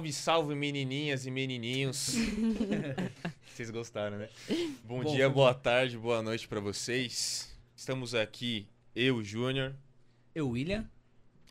[0.00, 2.14] Salve, salve, menininhas e menininhos.
[3.52, 4.30] vocês gostaram, né?
[4.82, 7.54] Bom, Bom, dia, foi boa tarde, boa noite pra vocês.
[7.76, 8.66] Estamos aqui,
[8.96, 9.74] eu, Júnior,
[10.34, 10.88] Eu, William.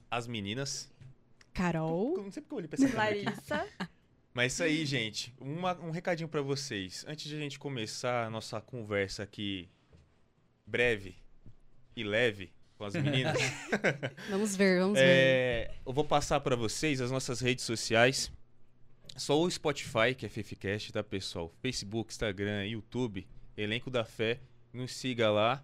[0.10, 0.92] as meninas.
[1.54, 2.16] Carol.
[2.18, 2.98] Eu não sei porque eu olhei pra essa.
[2.98, 3.68] Larissa.
[4.34, 5.32] Mas isso aí, gente.
[5.40, 7.06] Uma- um recadinho pra vocês.
[7.08, 9.70] Antes de a gente começar a nossa conversa aqui
[10.66, 11.16] breve
[11.96, 13.38] e leve com as meninas,
[14.32, 15.06] Vamos ver, vamos ver.
[15.06, 18.32] é, eu vou passar pra vocês as nossas redes sociais.
[19.20, 21.54] Só o Spotify, que é Fefcast, tá, pessoal?
[21.62, 23.28] Facebook, Instagram, YouTube,
[23.58, 24.40] Elenco da Fé.
[24.72, 25.62] Nos siga lá.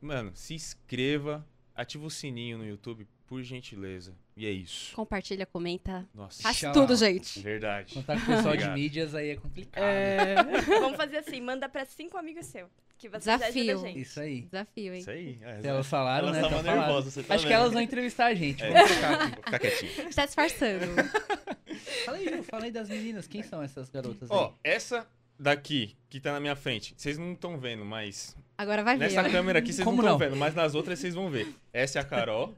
[0.00, 4.16] Mano, se inscreva, ativa o sininho no YouTube, por gentileza.
[4.34, 4.94] E é isso.
[4.96, 6.08] Compartilha, comenta.
[6.14, 7.40] Nossa, Faz tudo, gente.
[7.40, 7.92] verdade.
[7.92, 9.84] Contar com o pessoal de mídias aí é complicado.
[9.84, 10.36] É.
[10.80, 12.70] Vamos fazer assim, manda pra cinco amigos seus.
[12.96, 13.86] Que você Desafio.
[13.98, 14.40] Isso aí.
[14.42, 15.00] Desafio, hein?
[15.00, 15.38] Isso aí.
[15.42, 16.48] É, elas falaram, elas né?
[16.48, 18.62] estavam nervosas, tá Acho que elas vão entrevistar a gente.
[18.62, 18.72] É.
[18.72, 18.90] Vamos.
[18.90, 20.08] Vou ficar quietinho.
[20.08, 20.86] Está disfarçando.
[22.04, 23.26] Fala aí, fala aí das meninas.
[23.26, 24.36] Quem são essas garotas aí?
[24.36, 25.06] Ó, essa
[25.38, 28.36] daqui, que tá na minha frente, vocês não estão vendo, mas.
[28.58, 29.04] Agora vai ver.
[29.04, 29.30] Nessa ó.
[29.30, 31.54] câmera aqui vocês Como não estão vendo, mas nas outras vocês vão ver.
[31.72, 32.54] Essa é a Carol.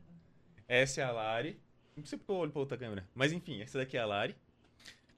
[0.67, 1.59] essa é a Lari.
[1.97, 3.07] Não sei porque eu olho pra outra câmera.
[3.15, 4.35] Mas enfim, essa daqui é a Lari.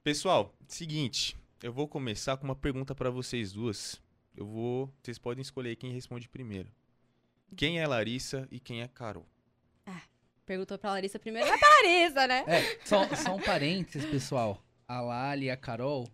[0.03, 1.35] Pessoal, seguinte.
[1.63, 3.99] Eu vou começar com uma pergunta pra vocês duas.
[4.35, 4.93] Eu vou.
[5.01, 6.69] Vocês podem escolher quem responde primeiro.
[7.55, 9.25] Quem é Larissa e quem é Carol?
[10.45, 11.47] Perguntou pra Larissa primeiro.
[11.47, 12.43] É pra Larissa, né?
[12.47, 14.61] É, só, só um parênteses, pessoal.
[14.87, 16.07] A Lali e a Carol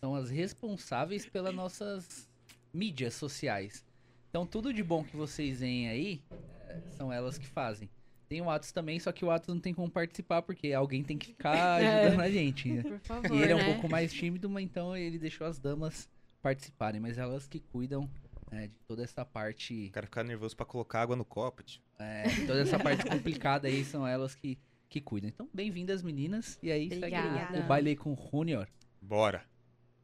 [0.00, 2.28] são as responsáveis pelas nossas
[2.72, 3.84] mídias sociais.
[4.28, 6.20] Então, tudo de bom que vocês veem aí,
[6.68, 7.88] é, são elas que fazem.
[8.28, 11.16] Tem o Atos também, só que o Atos não tem como participar, porque alguém tem
[11.16, 12.04] que ficar É.
[12.04, 12.68] ajudando a gente.
[12.70, 12.82] né?
[12.82, 13.72] Por favor, E ele é um né?
[13.72, 16.06] pouco mais tímido, mas então ele deixou as damas
[16.42, 17.00] participarem.
[17.00, 18.06] Mas elas que cuidam
[18.50, 21.62] né, de toda essa parte O cara ficar nervoso pra colocar água no copo.
[21.62, 21.82] tio.
[21.98, 25.28] é, toda essa parte complicada aí são elas que, que cuidam.
[25.28, 26.58] Então, bem-vindas, meninas.
[26.62, 27.60] E aí, segue Obrigada.
[27.60, 28.68] o baile aí com o Junior.
[29.00, 29.44] Bora.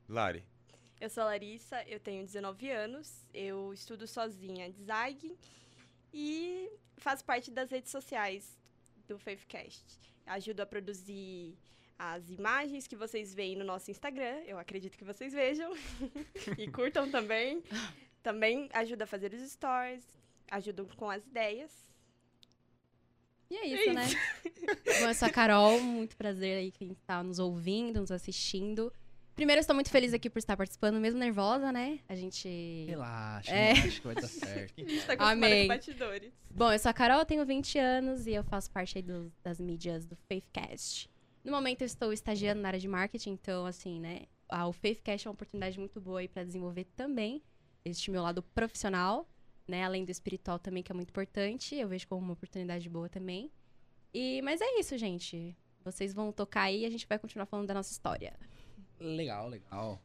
[0.09, 0.44] Lari.
[1.00, 5.37] Eu sou a Larissa, eu tenho 19 anos, eu estudo sozinha design
[6.12, 8.59] e faço parte das redes sociais
[9.06, 9.84] do Faithcast.
[10.25, 11.59] Ajudo a produzir
[11.99, 15.72] as imagens que vocês veem no nosso Instagram, eu acredito que vocês vejam
[16.59, 17.62] e curtam também.
[18.24, 20.02] Também ajudo a fazer os stories,
[20.50, 21.70] ajudo com as ideias.
[23.50, 24.06] E é isso, né?
[25.02, 28.90] Bom, eu sou a Carol, muito prazer aí quem está nos ouvindo, nos assistindo.
[29.36, 31.98] Primeiro, eu estou muito feliz aqui por estar participando, mesmo nervosa, né?
[32.08, 32.48] A gente.
[32.88, 33.72] Relaxa, É.
[33.74, 34.74] relaxa que vai dar certo.
[34.80, 35.62] A gente tá Amém.
[35.64, 36.32] com batidores.
[36.50, 39.60] Bom, eu sou a Carol, tenho 20 anos e eu faço parte aí dos- das
[39.60, 41.10] mídias do Faithcast.
[41.44, 45.26] No momento eu estou estagiando na área de marketing, então assim, né, a- o Faithcast
[45.26, 47.42] é uma oportunidade muito boa aí para desenvolver também
[47.84, 49.28] este meu lado profissional,
[49.67, 53.09] né, além do espiritual também que é muito importante, eu vejo como uma oportunidade boa
[53.09, 53.50] também.
[54.12, 55.56] E mas é isso, gente.
[55.84, 58.39] Vocês vão tocar aí e a gente vai continuar falando da nossa história.
[58.99, 60.00] Legal, legal.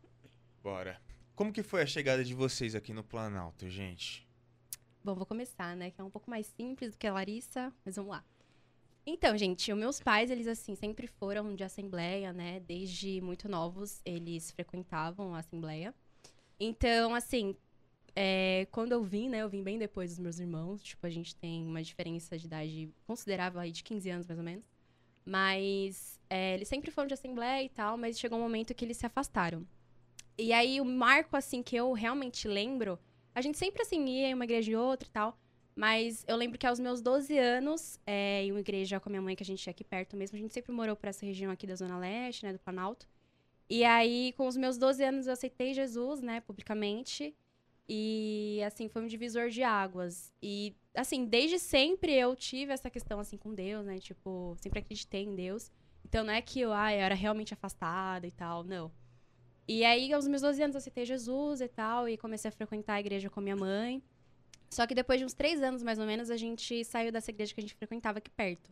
[0.62, 1.02] Bora.
[1.36, 4.28] Como que foi a chegada de vocês aqui no Planalto, gente?
[5.02, 5.90] Bom, vou começar, né?
[5.90, 8.26] Que é um pouco mais simples do que a Larissa, mas vamos lá.
[9.06, 12.60] Então, gente, os meus pais, eles, assim, sempre foram de assembleia, né?
[12.60, 15.96] Desde muito novos, eles frequentavam a assembleia.
[16.60, 17.56] Então, assim,
[18.22, 19.42] é, quando eu vim, né?
[19.42, 20.84] Eu vim bem depois dos meus irmãos.
[20.84, 24.44] Tipo, a gente tem uma diferença de idade considerável aí, de 15 anos, mais ou
[24.44, 24.66] menos.
[25.26, 28.98] Mas é, eles sempre foram de assembleia e tal, mas chegou um momento que eles
[28.98, 29.66] se afastaram.
[30.38, 33.00] E aí, o marco, assim, que eu realmente lembro
[33.34, 35.40] a gente sempre, assim, ia em uma igreja e outra e tal.
[35.74, 39.22] Mas eu lembro que aos meus 12 anos, é, em uma igreja com a minha
[39.22, 41.50] mãe, que a gente ia aqui perto mesmo, a gente sempre morou por essa região
[41.50, 43.08] aqui da Zona Leste, né, do Planalto.
[43.70, 47.34] E aí, com os meus 12 anos, eu aceitei Jesus, né, publicamente.
[47.92, 50.32] E, assim, foi um divisor de águas.
[50.44, 55.24] E, assim, desde sempre eu tive essa questão, assim, com Deus, né, tipo, sempre acreditei
[55.24, 55.72] em Deus.
[56.06, 58.92] Então, não é que eu, ah, eu era realmente afastada e tal, não.
[59.68, 62.94] E aí, aos meus 12 anos, eu aceitei Jesus e tal, e comecei a frequentar
[62.94, 64.04] a igreja com minha mãe.
[64.70, 67.56] Só que depois de uns três anos, mais ou menos, a gente saiu dessa igreja
[67.56, 68.72] que a gente frequentava aqui perto.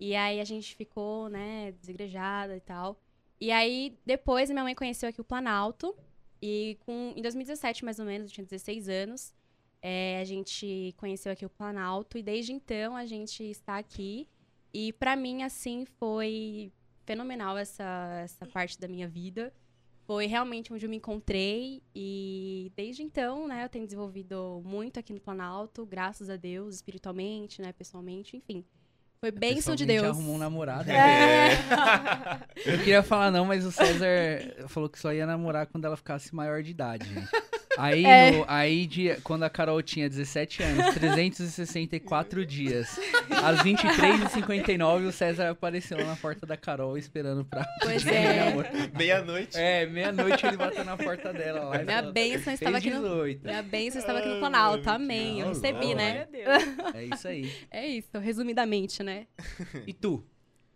[0.00, 3.00] E aí a gente ficou, né, desigrejada e tal.
[3.40, 5.96] E aí, depois, minha mãe conheceu aqui o Planalto.
[6.42, 9.32] E com, em 2017, mais ou menos, eu tinha 16 anos,
[9.80, 12.18] é, a gente conheceu aqui o Planalto.
[12.18, 14.28] E desde então, a gente está aqui.
[14.74, 16.72] E pra mim, assim, foi
[17.04, 19.52] fenomenal essa, essa parte da minha vida
[20.04, 25.12] foi realmente onde eu me encontrei e desde então, né, eu tenho desenvolvido muito aqui
[25.12, 28.64] no Planalto, graças a Deus, espiritualmente, né, pessoalmente, enfim.
[29.22, 30.08] Foi bênção de Deus.
[30.08, 30.90] arrumou um namorado.
[30.90, 31.56] É.
[32.66, 36.34] Eu queria falar não, mas o César falou que só ia namorar quando ela ficasse
[36.34, 37.28] maior de idade, gente.
[37.78, 38.30] Aí, É.
[38.32, 42.98] no- aí de, quando a Carol tinha 17 anos, 364 dias.
[43.42, 47.64] Às 23h59, o César apareceu na porta da Carol esperando pra.
[47.80, 48.52] Pois é.
[48.96, 49.56] Meia-noite.
[49.56, 51.78] É, meia-noite ele bateu na porta dela lá.
[51.82, 53.02] Minha falou, bênção estava "Fez aqui no.
[53.08, 53.44] 18.
[53.44, 54.90] Minha bênção estava aqui no Planalto.
[54.90, 55.40] Amém.
[55.40, 56.26] Eu recebi, né?
[56.94, 57.52] É isso aí.
[57.70, 59.26] É isso, resumidamente, né?
[59.86, 60.24] E tu?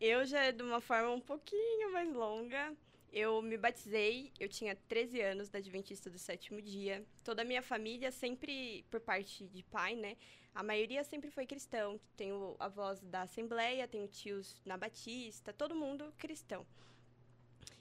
[0.00, 2.72] Eu já é de uma forma um pouquinho mais longa.
[3.18, 7.02] Eu me batizei, eu tinha 13 anos da Adventista do Sétimo Dia.
[7.24, 10.18] Toda a minha família sempre, por parte de pai, né?
[10.54, 11.98] A maioria sempre foi cristão.
[12.14, 16.66] Tenho avós da Assembleia, tenho tios na Batista, todo mundo cristão.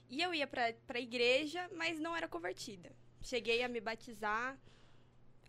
[0.08, 2.90] E eu ia pra, pra igreja, mas não era convertida.
[3.20, 4.58] Cheguei a me batizar,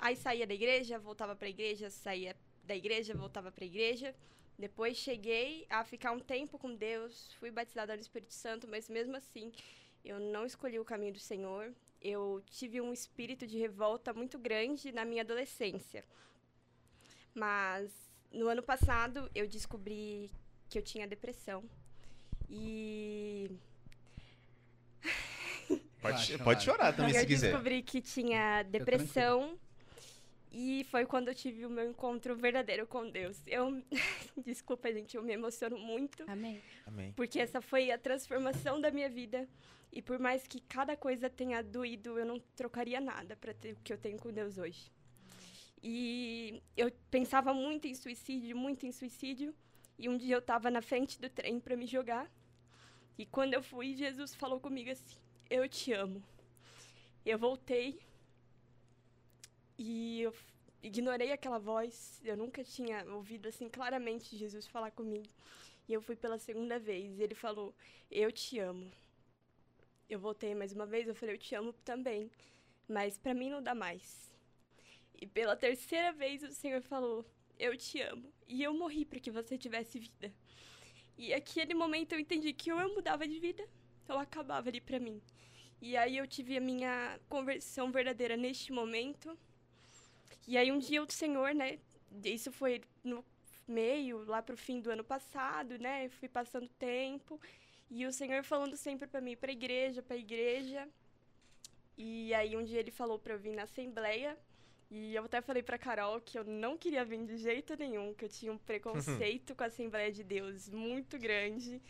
[0.01, 4.13] aí saía da igreja, voltava pra igreja, saía da igreja, voltava pra igreja.
[4.57, 9.15] Depois cheguei a ficar um tempo com Deus, fui batizada no Espírito Santo, mas mesmo
[9.15, 9.51] assim
[10.03, 11.71] eu não escolhi o caminho do Senhor.
[12.01, 16.03] Eu tive um espírito de revolta muito grande na minha adolescência.
[17.35, 17.91] Mas
[18.31, 20.31] no ano passado eu descobri
[20.69, 21.63] que eu tinha depressão.
[22.49, 23.51] E
[26.01, 27.47] Pode, pode chorar também eu se quiser.
[27.49, 29.59] descobri que tinha depressão.
[30.51, 33.41] E foi quando eu tive o meu encontro verdadeiro com Deus.
[33.45, 33.83] Eu
[34.45, 36.23] desculpa, gente, eu me emociono muito.
[36.27, 36.61] Amém.
[36.85, 37.13] Amém.
[37.13, 39.47] Porque essa foi a transformação da minha vida.
[39.91, 43.77] E por mais que cada coisa tenha doído, eu não trocaria nada para ter o
[43.83, 44.91] que eu tenho com Deus hoje.
[45.81, 49.53] E eu pensava muito em suicídio, muito em suicídio.
[49.97, 52.29] E um dia eu estava na frente do trem para me jogar.
[53.17, 55.17] E quando eu fui, Jesus falou comigo assim:
[55.49, 56.23] Eu te amo.
[57.25, 57.99] Eu voltei.
[59.77, 60.33] E eu
[60.81, 62.21] ignorei aquela voz.
[62.23, 65.27] Eu nunca tinha ouvido assim claramente Jesus falar comigo.
[65.87, 67.19] E eu fui pela segunda vez.
[67.19, 67.73] E ele falou:
[68.09, 68.91] Eu te amo.
[70.09, 71.07] Eu voltei mais uma vez.
[71.07, 72.31] Eu falei: Eu te amo também.
[72.87, 74.31] Mas pra mim não dá mais.
[75.19, 77.25] E pela terceira vez o Senhor falou:
[77.59, 78.31] Eu te amo.
[78.47, 80.33] E eu morri para que você tivesse vida.
[81.17, 83.67] E aquele momento eu entendi que ou eu mudava de vida
[84.07, 85.21] ou acabava ali pra mim.
[85.81, 89.37] E aí eu tive a minha conversão verdadeira neste momento.
[90.47, 91.77] E aí um dia o Senhor, né,
[92.23, 93.23] isso foi no
[93.67, 96.05] meio, lá pro fim do ano passado, né?
[96.05, 97.39] Eu fui passando tempo
[97.91, 100.87] e o Senhor falando sempre pra mim, pra igreja, pra igreja.
[101.97, 104.37] E aí um dia ele falou pra eu vir na assembleia
[104.89, 108.23] e eu até falei pra Carol que eu não queria vir de jeito nenhum, que
[108.23, 111.81] eu tinha um preconceito com a Assembleia de Deus muito grande.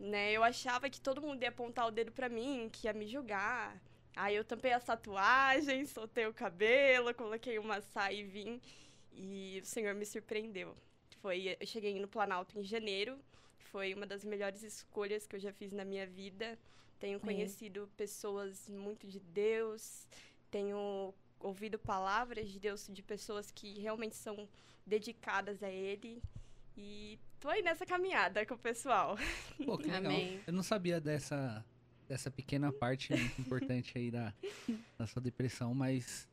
[0.00, 0.32] Né?
[0.32, 3.78] Eu achava que todo mundo ia apontar o dedo pra mim, que ia me julgar.
[4.16, 8.60] Aí eu tampei as tatuagens, soltei o cabelo, coloquei uma saia e vim.
[9.12, 10.74] E o Senhor me surpreendeu.
[11.20, 13.18] Foi, eu cheguei no Planalto em janeiro.
[13.70, 16.58] Foi uma das melhores escolhas que eu já fiz na minha vida.
[16.98, 17.36] Tenho Amém.
[17.36, 20.06] conhecido pessoas muito de Deus.
[20.50, 24.48] Tenho ouvido palavras de Deus de pessoas que realmente são
[24.86, 26.22] dedicadas a Ele.
[26.74, 29.18] E tô aí nessa caminhada com o pessoal.
[29.62, 30.10] Pô, que legal.
[30.10, 30.40] Amém.
[30.46, 31.62] Eu não sabia dessa,
[32.08, 34.32] dessa pequena parte muito importante aí da,
[34.98, 36.28] da sua depressão, mas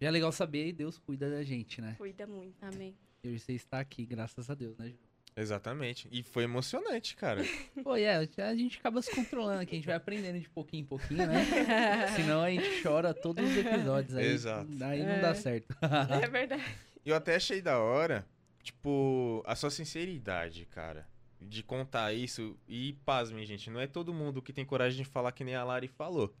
[0.00, 1.94] já é legal saber e Deus cuida da gente, né?
[1.98, 2.56] Cuida muito.
[2.62, 2.94] Amém.
[3.24, 4.88] E hoje você está aqui, graças a Deus, né?
[4.88, 4.96] Ju?
[5.34, 6.08] Exatamente.
[6.12, 7.40] E foi emocionante, cara.
[7.82, 10.86] Pô, é, a gente acaba se controlando aqui, a gente vai aprendendo de pouquinho em
[10.86, 11.46] pouquinho, né?
[12.16, 14.26] Senão a gente chora todos os episódios aí.
[14.26, 14.70] Exato.
[14.72, 15.20] Daí não É.
[15.20, 15.74] dá certo.
[16.22, 16.62] É verdade.
[17.06, 18.26] Eu até achei da hora,
[18.62, 21.08] tipo, a sua sinceridade, cara.
[21.48, 22.56] De contar isso.
[22.68, 25.64] E pasmem, gente, não é todo mundo que tem coragem de falar que nem a
[25.64, 26.34] Lari falou.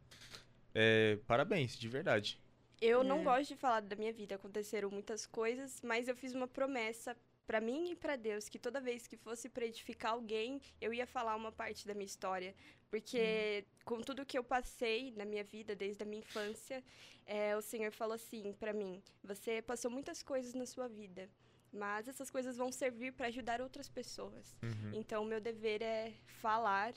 [0.74, 2.40] É, parabéns, de verdade.
[2.80, 3.24] Eu não É.
[3.24, 7.16] gosto de falar da minha vida, aconteceram muitas coisas, mas eu fiz uma promessa
[7.46, 11.06] pra mim e pra Deus que toda vez que fosse pra edificar alguém, eu ia
[11.06, 12.54] falar uma parte da minha história,
[12.90, 16.82] porque com tudo que eu passei na minha vida desde a minha infância,
[17.26, 21.28] é, o Senhor falou assim pra mim: você passou muitas coisas na sua vida,
[21.72, 24.56] mas essas coisas vão servir pra ajudar outras pessoas.
[24.62, 24.90] Uhum.
[24.94, 26.92] Então, o meu dever é falar,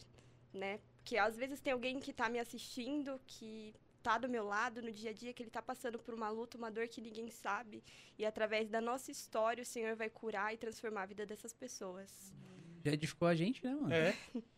[0.53, 0.79] né?
[0.97, 4.91] Porque às vezes tem alguém que tá me assistindo, que tá do meu lado no
[4.91, 7.83] dia a dia, que ele tá passando por uma luta, uma dor que ninguém sabe.
[8.17, 12.33] E através da nossa história, o Senhor vai curar e transformar a vida dessas pessoas.
[12.83, 13.91] Já edificou a gente, né, mano?
[13.93, 14.15] É.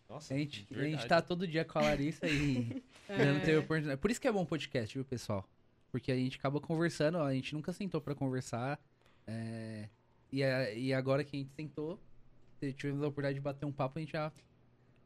[0.10, 1.08] Nossa, A gente, de a gente verdade.
[1.10, 4.00] tá todo dia com a Larissa e ainda não teve oportunidade.
[4.02, 5.48] Por isso que é bom podcast, viu, pessoal?
[5.92, 8.80] Porque a gente acaba conversando, a gente nunca sentou pra conversar.
[9.26, 9.90] é,
[10.31, 12.00] e, a- e agora que a gente sentou,
[12.75, 14.31] tivemos a oportunidade de bater um papo, a gente já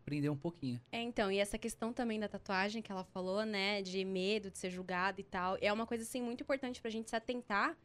[0.02, 0.80] aprendeu um pouquinho.
[0.92, 4.58] É, então, e essa questão também da tatuagem que ela falou, né, de medo de
[4.58, 7.78] ser julgado e tal, é uma coisa, assim, muito importante pra gente se atentar,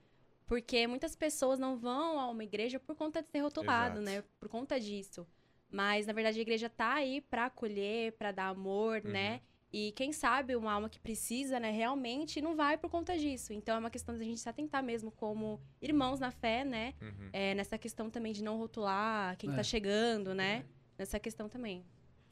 [0.47, 4.05] porque muitas pessoas não vão a uma igreja por conta de ser rotulado, Exato.
[4.17, 5.27] né, por conta disso.
[5.71, 9.11] Mas, na verdade, a igreja tá aí pra acolher, pra dar amor, Uhum.
[9.11, 9.41] né,
[9.79, 13.53] E quem sabe uma alma que precisa, né, realmente não vai por conta disso.
[13.53, 16.95] Então é uma questão da gente se atentar mesmo como irmãos na fé, né?
[17.03, 17.29] Uhum.
[17.33, 19.57] É, nessa questão também de não rotular quem É.
[19.57, 20.65] tá chegando, né?
[20.99, 21.85] Nessa questão também.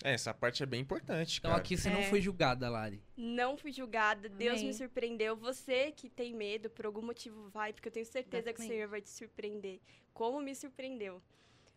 [0.03, 1.61] É, essa parte é bem importante, Então cara.
[1.63, 2.09] aqui você não É.
[2.11, 3.03] foi julgada, Lari.
[3.17, 4.67] Não fui julgada, Deus Amém.
[4.69, 5.37] me surpreendeu.
[5.37, 8.67] Você que tem medo, por algum motivo vai, porque eu tenho certeza que o.
[8.67, 9.81] Senhor vai te surpreender.
[10.15, 11.23] Como me surpreendeu.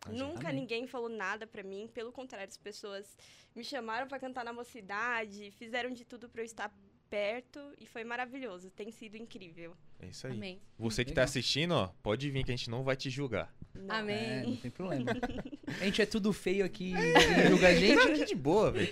[0.06, 3.16] A gente- Nunca ninguém falou nada pra mim, pelo contrário, as pessoas
[3.54, 6.72] me chamaram pra cantar na mocidade, fizeram de tudo pra eu estar
[7.10, 9.74] perto e foi maravilhoso, tem sido incrível.
[9.98, 10.32] É isso aí.
[10.34, 10.60] Amém.
[10.78, 11.24] Você que Legal.
[11.24, 13.52] tá assistindo, ó, pode vir que a gente não vai te julgar.
[13.74, 13.94] Não.
[13.94, 14.42] É, Amém.
[14.50, 15.06] não tem problema.
[15.80, 18.02] A gente é tudo feio aqui e julga a gente.
[18.16, 18.90] Gente, de boa, velho.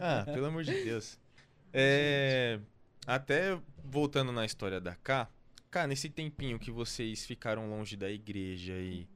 [0.00, 1.18] Ah, pelo amor de Deus.
[1.72, 2.60] É,
[3.06, 5.28] até voltando na história da K,
[5.70, 9.06] Cá, nesse tempinho que vocês ficaram longe da igreja e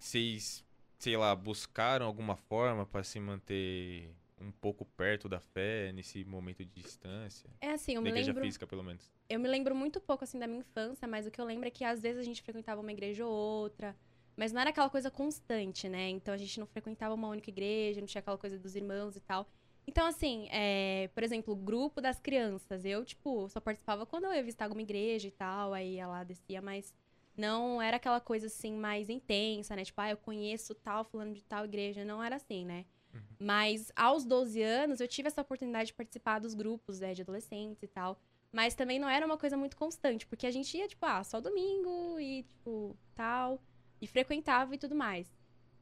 [0.00, 0.64] vocês,
[0.98, 6.64] sei lá, buscaram alguma forma pra se manter um pouco perto da fé nesse momento
[6.64, 7.50] de distância?
[7.60, 8.42] É assim, eu me igreja lembro.
[8.42, 9.12] física, pelo menos.
[9.28, 11.70] Eu me lembro muito pouco, assim, da minha infância, mas o que eu lembro é
[11.70, 13.94] que às vezes a gente frequentava uma igreja ou outra,
[14.34, 16.08] mas não era aquela coisa constante, né?
[16.08, 19.20] Então a gente não frequentava uma única igreja, não tinha aquela coisa dos irmãos e
[19.20, 19.46] tal.
[19.86, 24.32] Então, assim, é, por exemplo, o grupo das crianças, eu, tipo, só participava quando eu
[24.32, 26.94] ia visitar alguma igreja e tal, aí lá, descia, mas
[27.36, 29.84] não era aquela coisa, assim, mais intensa, né?
[29.84, 32.84] Tipo, ah, eu conheço tal, fulano de tal igreja, não era assim, né?
[33.14, 33.20] Uhum.
[33.38, 37.82] Mas aos 12 anos, eu tive essa oportunidade de participar dos grupos, né, de adolescentes
[37.82, 38.18] e tal.
[38.52, 41.40] Mas também não era uma coisa muito constante, porque a gente ia, tipo, ah, só
[41.40, 43.60] domingo e, tipo, tal,
[44.00, 45.32] e frequentava e tudo mais.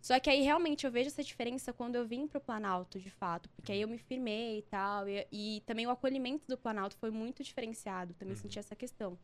[0.00, 3.48] Só que aí realmente eu vejo essa diferença quando eu vim pro Planalto, de fato,
[3.50, 7.10] porque aí eu me firmei e tal, e, e também o acolhimento do Planalto foi
[7.10, 8.40] muito diferenciado, também Uhum.
[8.40, 9.18] senti essa questão.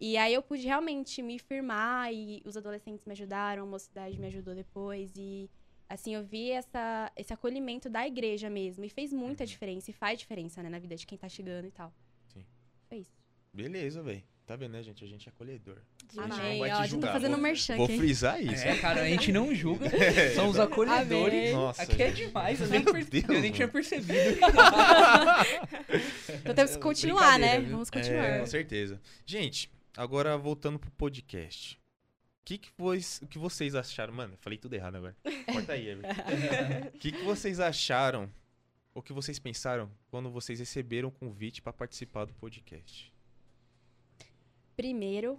[0.00, 4.26] E aí eu pude realmente me firmar e os adolescentes me ajudaram, a mocidade me
[4.28, 5.50] ajudou depois e
[5.88, 9.48] assim eu vi essa esse acolhimento da igreja mesmo e fez muita Uhum.
[9.48, 11.92] diferença e faz diferença, né, na vida de quem tá chegando e tal.
[12.32, 12.46] Sim.
[12.88, 13.12] Foi isso.
[13.52, 14.22] Beleza, velho.
[14.46, 15.04] Tá vendo, né, gente?
[15.04, 15.76] A gente é acolhedor.
[16.08, 16.28] Demais.
[16.30, 16.58] não Amém.
[16.58, 17.98] vai te Ó, a gente julgar, tá fazendo vou- merchan Vou aqui.
[17.98, 18.64] frisar isso.
[18.66, 19.88] É, cara, a gente não julga.
[20.34, 20.72] São os Amém.
[20.72, 21.52] acolhedores.
[21.52, 22.26] Nossa, Aqui é gente.
[22.26, 24.40] demais, eu nem, perce- Deus, eu nem tinha percebido.
[26.40, 27.60] Então temos que continuar, né?
[27.60, 27.70] Viu?
[27.72, 28.40] Vamos É, continuar.
[28.40, 29.00] com certeza.
[29.24, 31.78] Gente, agora voltando pro podcast.
[32.42, 32.70] O que, que,
[33.28, 34.12] que vocês acharam?
[34.12, 35.16] Mano, eu falei tudo errado agora.
[35.52, 36.22] Corta aí, Everton.
[36.88, 38.30] O que, que vocês acharam?
[38.94, 43.12] O que vocês pensaram quando vocês receberam o convite pra participar do podcast?
[44.74, 45.38] Primeiro,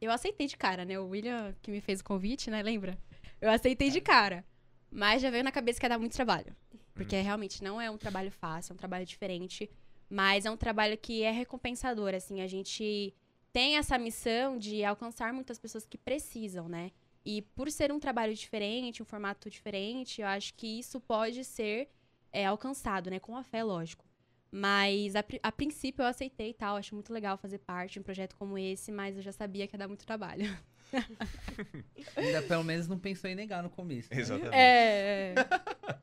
[0.00, 0.98] eu aceitei de cara, né?
[0.98, 2.62] O William que me fez o convite, né?
[2.62, 2.98] Lembra?
[3.40, 4.44] Eu aceitei de cara.
[4.90, 6.54] Mas já veio na cabeça que ia dar muito trabalho.
[6.92, 9.70] Porque realmente não é um trabalho fácil, é um trabalho diferente.
[10.08, 12.42] Mas é um trabalho que é recompensador, assim.
[12.42, 13.14] A gente
[13.52, 16.90] tem essa missão de alcançar muitas pessoas que precisam, né?
[17.24, 21.88] E por ser um trabalho diferente, um formato diferente, eu acho que isso pode ser
[22.32, 23.18] é, alcançado, né?
[23.18, 24.04] Com a fé, lógico.
[24.52, 28.02] Mas a, a princípio eu aceitei e tal, acho muito legal fazer parte de um
[28.02, 30.56] projeto como esse, mas eu já sabia que ia dar muito trabalho.
[32.16, 34.08] Ainda pelo menos não pensou em negar no começo.
[34.12, 34.20] né?
[34.20, 34.56] Exatamente.
[34.56, 35.34] É.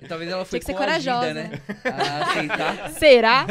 [0.02, 1.34] E talvez ela foi corajosa.
[1.34, 1.52] né?
[1.84, 2.90] A aceitar.
[2.92, 3.46] Será?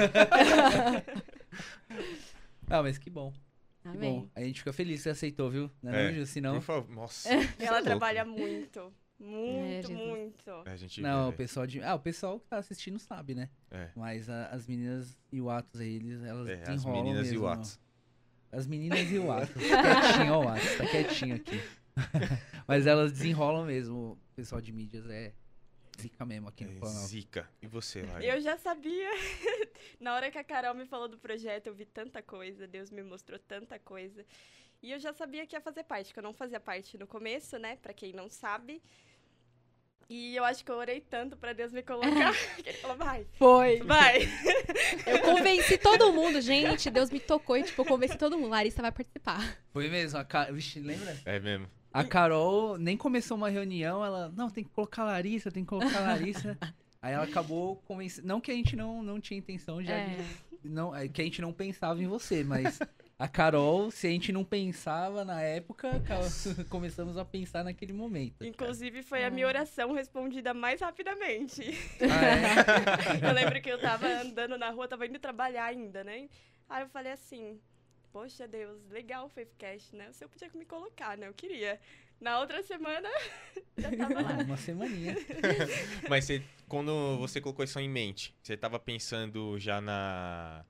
[2.66, 3.34] Não, mas que bom.
[3.92, 4.28] Que bom.
[4.34, 5.70] A gente fica feliz que você aceitou, viu?
[5.82, 6.26] Não É, é, não, Ju?
[6.26, 6.54] Senão...
[6.54, 6.94] Por favor.
[6.94, 7.28] Nossa.
[7.32, 7.84] Ela é louco.
[7.84, 8.92] trabalha muito.
[9.18, 10.50] Muito, É, muito.
[10.66, 11.36] A gente Não, vê, o velho.
[11.38, 11.82] pessoal de.
[11.82, 13.48] Ah, o pessoal que tá assistindo sabe, né?
[13.70, 13.88] É.
[13.96, 17.44] Mas a- as meninas e o Atos aí, eles, elas É, as meninas e mesmo,
[17.44, 17.52] o ó.
[17.52, 17.80] Atos.
[18.52, 19.54] As meninas e o Atos.
[19.54, 21.58] quietinho, ó, o Atos, tá quietinho aqui.
[22.68, 23.96] Mas elas desenrolam mesmo.
[24.12, 25.32] O pessoal de mídias é
[26.00, 26.90] zica mesmo aqui no É.
[26.90, 27.48] Zica.
[27.62, 28.26] E você, Lari?
[28.26, 29.10] Eu já sabia.
[30.00, 33.02] Na hora que a Carol me falou do projeto, eu vi tanta coisa, Deus me
[33.02, 34.24] mostrou tanta coisa.
[34.82, 37.58] E eu já sabia que ia fazer parte, que eu não fazia parte no começo,
[37.58, 37.76] né?
[37.76, 38.82] Pra quem não sabe.
[40.08, 43.26] E eu acho que eu orei tanto pra Deus me colocar, que ele falou, vai,
[43.32, 43.80] Foi.
[43.80, 44.20] vai.
[45.04, 46.90] Eu convenci todo mundo, gente.
[46.90, 48.50] Deus me tocou e, tipo, eu convenci todo mundo.
[48.50, 49.56] Larissa vai participar.
[49.72, 50.18] Foi mesmo.
[50.18, 50.50] A Ca...
[50.50, 51.16] Vixe, lembra?
[51.24, 51.68] É mesmo.
[51.98, 55.68] A Carol nem começou uma reunião, ela, não, tem que colocar a Larissa, tem que
[55.68, 56.56] colocar a Larissa.
[57.00, 58.26] Aí ela acabou convencendo.
[58.26, 60.16] Não que a gente não, não tinha intenção já É.
[60.16, 60.46] de.
[60.68, 62.80] Não, é que a gente não pensava em você, mas
[63.18, 66.18] a Carol, se a gente não pensava na época, ca-
[66.68, 68.44] começamos a pensar naquele momento.
[68.44, 71.62] Inclusive, foi a minha oração respondida mais rapidamente.
[72.02, 73.22] Ah, é?
[73.28, 76.28] Eu lembro que eu tava andando na rua, tava indo trabalhar ainda, né?
[76.68, 77.60] Aí eu falei assim,
[78.16, 80.10] poxa Deus, legal o Faithcast, né?
[80.10, 81.28] Se eu podia me colocar, né?
[81.28, 81.78] Eu queria.
[82.18, 83.06] Na outra semana,
[83.76, 84.42] já tava lá.
[84.42, 85.14] Uma semaninha.
[86.08, 90.64] Mas você, quando você colocou isso em mente, você tava pensando já na.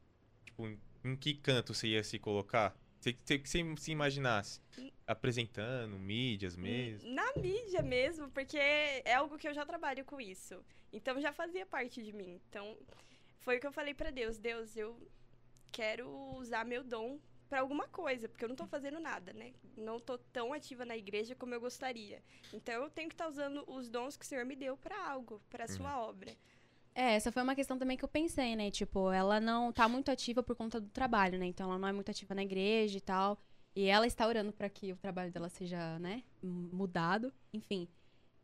[0.44, 0.66] Tipo,
[1.04, 2.76] em- que canto você ia se colocar?
[2.98, 4.60] Você, você, que você se imaginasse?
[5.06, 7.08] Apresentando, mídias mesmo?
[7.08, 10.64] Na mídia mesmo, porque é algo que eu já trabalho com isso.
[10.92, 12.40] Então já fazia parte de mim.
[12.50, 12.76] Então,
[13.38, 14.36] foi o que eu falei pra Deus.
[14.36, 15.00] Deus, eu
[15.70, 19.52] quero usar meu dom pra alguma coisa, porque eu não tô fazendo nada, né?
[19.76, 22.22] Não tô tão ativa na igreja como eu gostaria.
[22.52, 25.40] Então eu tenho que estar usando os dons que o Senhor me deu pra algo,
[25.48, 26.36] pra sua obra.
[26.94, 28.70] É, essa foi uma questão também que eu pensei, né?
[28.70, 31.46] Tipo, ela não tá muito ativa por conta do trabalho, né?
[31.46, 33.38] Então ela não é muito ativa na igreja e tal.
[33.74, 37.86] E ela está orando para que o trabalho dela seja, né, mudado, enfim.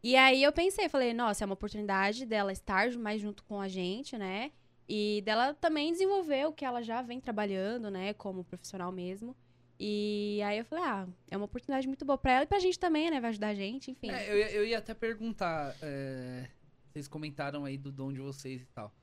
[0.02, 3.66] E aí eu pensei, falei, nossa, é uma oportunidade dela estar mais junto com a
[3.66, 4.52] gente, né?
[4.88, 9.36] E dela também desenvolver o que ela já vem trabalhando, né, como profissional mesmo.
[9.78, 12.78] E aí eu falei, ah, é uma oportunidade muito boa pra ela e pra gente
[12.78, 13.20] também, né?
[13.20, 14.10] Vai ajudar a gente, enfim.
[14.10, 16.48] É, eu, ia- eu ia até perguntar, é,
[16.92, 18.94] vocês comentaram aí do dom de vocês e tal.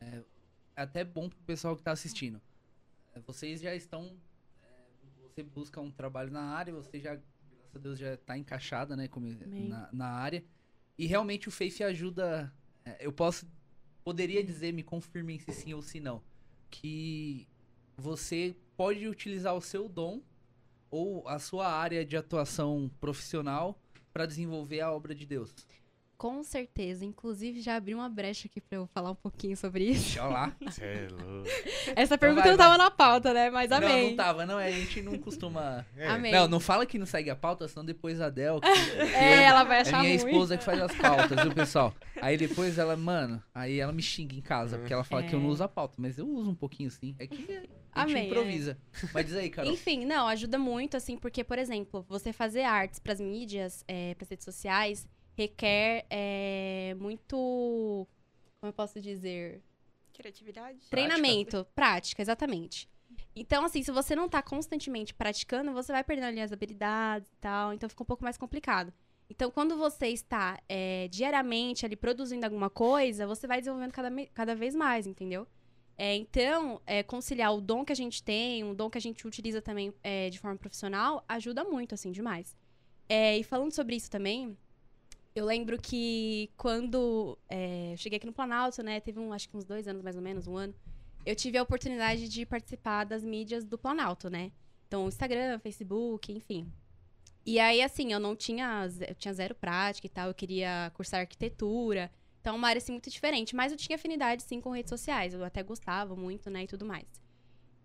[0.00, 0.22] É,
[0.76, 2.40] é até bom pro pessoal que tá assistindo.
[3.14, 4.16] É, vocês já estão.
[4.60, 4.66] é,
[5.28, 9.06] você busca um trabalho na área, você já, graças a Deus, já tá encaixada, né,
[9.06, 9.28] como,
[9.68, 10.42] na, na área.
[10.98, 12.52] E realmente o Faith ajuda.
[12.84, 13.46] é, eu posso.
[14.04, 16.22] Poderia dizer, me confirmem se sim ou se não.
[16.70, 17.48] Que
[17.96, 20.20] você pode utilizar o seu dom
[20.90, 23.80] ou a sua área de atuação profissional
[24.12, 25.54] para desenvolver a obra de Deus.
[26.16, 27.04] Com certeza.
[27.04, 30.18] Inclusive, já abri uma brecha aqui pra eu falar um pouquinho sobre isso.
[30.20, 30.56] Olha lá.
[30.80, 31.48] É louco.
[31.96, 33.50] Essa pergunta vai, não tava na pauta, né?
[33.50, 34.10] Mas Não, amém.
[34.10, 34.58] não tava, não.
[34.58, 35.84] A gente não costuma.
[35.96, 36.08] É.
[36.08, 36.32] Amém.
[36.32, 38.60] Não, não fala que não segue a pauta, senão depois a Del.
[38.60, 38.68] Que,
[39.14, 40.30] É, ela vai é achar minha ruim.
[40.30, 41.94] esposa que faz as pautas, viu, pessoal?
[42.20, 45.38] Aí depois ela, mano, aí ela me xinga em casa, porque ela fala que eu
[45.40, 45.50] não É.
[45.50, 47.14] uso a pauta, mas eu uso um pouquinho sim.
[47.18, 48.78] É que a gente Amém, improvisa.
[49.12, 49.70] Mas diz aí, Carol.
[49.70, 54.30] Enfim, não, ajuda muito, assim, porque, por exemplo, você fazer artes pras mídias, é, pras
[54.30, 58.06] redes sociais, requer é, muito.
[58.60, 59.62] Como eu posso dizer?
[60.12, 60.78] Criatividade?
[60.88, 62.88] Treinamento, prática, exatamente.
[63.36, 67.36] Então, assim, se você não tá constantemente praticando, você vai perdendo ali as habilidades e
[67.36, 68.92] tal, então fica um pouco mais complicado.
[69.28, 74.54] Então, quando você está é, diariamente ali produzindo alguma coisa, você vai desenvolvendo cada, cada
[74.54, 75.46] vez mais, entendeu?
[75.96, 79.26] É, então, é, conciliar o dom que a gente tem, um dom que a gente
[79.26, 82.56] utiliza também é, de forma profissional, ajuda muito, assim, demais.
[83.08, 84.56] É, e falando sobre isso também,
[85.34, 89.64] eu lembro que quando é, cheguei aqui no Planalto, né, teve um, acho que uns
[89.64, 90.74] dois anos mais ou menos, um ano,
[91.26, 94.52] eu tive a oportunidade de participar das mídias do Planalto, né?
[94.86, 96.70] Então, Instagram, Facebook, enfim.
[97.46, 101.20] E aí, assim, eu não tinha, eu tinha zero prática e tal, eu queria cursar
[101.20, 102.10] arquitetura.
[102.40, 103.56] Então, uma área, assim, muito diferente.
[103.56, 105.32] Mas eu tinha afinidade, sim, com redes sociais.
[105.34, 107.23] Eu até gostava muito, né, e tudo mais.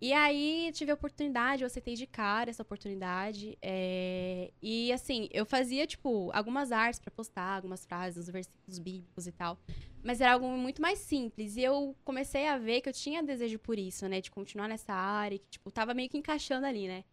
[0.02, 3.58] E aí, tive a oportunidade, eu aceitei de cara essa oportunidade.
[3.62, 9.28] é, E, assim, eu fazia, tipo, algumas artes pra postar, algumas frases, os versículos bíblicos
[9.28, 9.60] e tal.
[10.02, 11.58] Mas era algo muito mais simples.
[11.58, 14.22] E eu comecei a ver que eu tinha desejo por isso, né?
[14.22, 17.04] De continuar nessa área, que, tipo, tava meio que encaixando ali, né?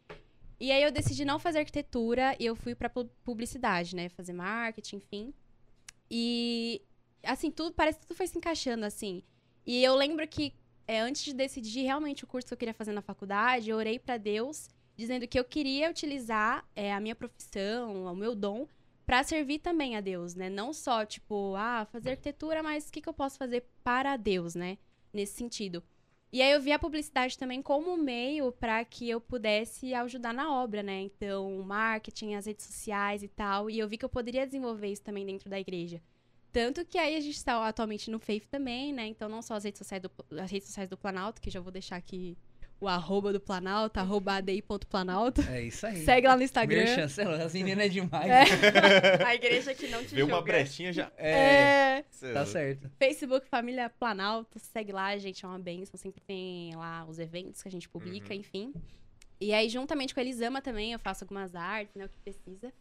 [0.60, 4.08] E aí eu decidi não fazer arquitetura e eu fui pra pu- publicidade, né?
[4.10, 5.34] Fazer marketing, enfim.
[6.10, 6.80] E,
[7.24, 9.24] assim, tudo, parece que tudo foi se encaixando, assim.
[9.66, 10.54] E eu lembro que,
[10.86, 13.98] é, antes de decidir realmente o curso que eu queria fazer na faculdade, eu orei
[13.98, 18.68] pra Deus, dizendo que eu queria utilizar é, a minha profissão, o meu dom,
[19.04, 20.50] pra servir também a Deus, né?
[20.50, 24.54] Não só, tipo, ah, fazer arquitetura, mas o que, que eu posso fazer para Deus,
[24.54, 24.78] né?
[25.12, 25.82] Nesse sentido.
[26.32, 30.34] E aí eu vi a publicidade também como um meio para que eu pudesse ajudar
[30.34, 31.00] na obra, né?
[31.00, 33.70] Então, marketing, as redes sociais e tal.
[33.70, 36.02] E eu vi que eu poderia desenvolver isso também dentro da igreja.
[36.56, 39.06] Tanto que aí a gente está atualmente no Faith também, né?
[39.06, 41.70] Então, não só as redes sociais do, as redes sociais do Planalto, que já vou
[41.70, 42.34] deixar aqui
[42.80, 45.42] o arroba do Planalto, arroba adi.planalto.
[45.50, 46.02] É isso aí.
[46.02, 46.84] Segue lá no Instagram.
[46.84, 48.30] Merchan, as meninas é demais.
[48.30, 49.22] É.
[49.22, 51.12] A igreja que não te Vê uma brechinha já.
[51.18, 52.32] É, É.
[52.32, 52.90] Tá certo.
[52.98, 55.98] Facebook Família Planalto, segue lá, gente, é uma benção.
[55.98, 58.40] Sempre tem lá os eventos que a gente publica, Uhum.
[58.40, 58.72] enfim.
[59.38, 62.72] E aí, juntamente com a Elisama também, eu faço algumas artes, né, o que precisa.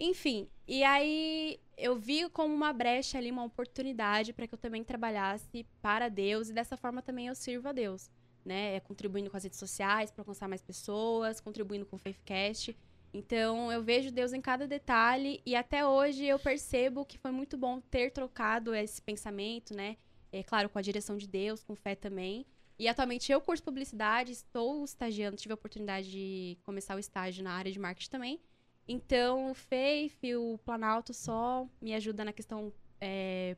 [0.00, 4.84] Enfim, e aí eu vi como uma brecha ali, uma oportunidade para que eu também
[4.84, 8.10] trabalhasse para Deus e dessa forma também eu sirvo a Deus,
[8.44, 8.76] né?
[8.76, 12.76] É, contribuindo com as redes sociais para alcançar mais pessoas, contribuindo com o Faithcast.
[13.12, 17.56] Então, eu vejo Deus em cada detalhe e até hoje eu percebo que foi muito
[17.56, 19.96] bom ter trocado esse pensamento, né?
[20.30, 22.46] É claro, com a direção de Deus, com fé também.
[22.78, 27.52] E atualmente eu curso publicidade, estou estagiando, tive a oportunidade de começar o estágio na
[27.52, 28.40] área de marketing também.
[28.88, 33.54] Então, o Faith, o Planalto só me ajuda na questão é,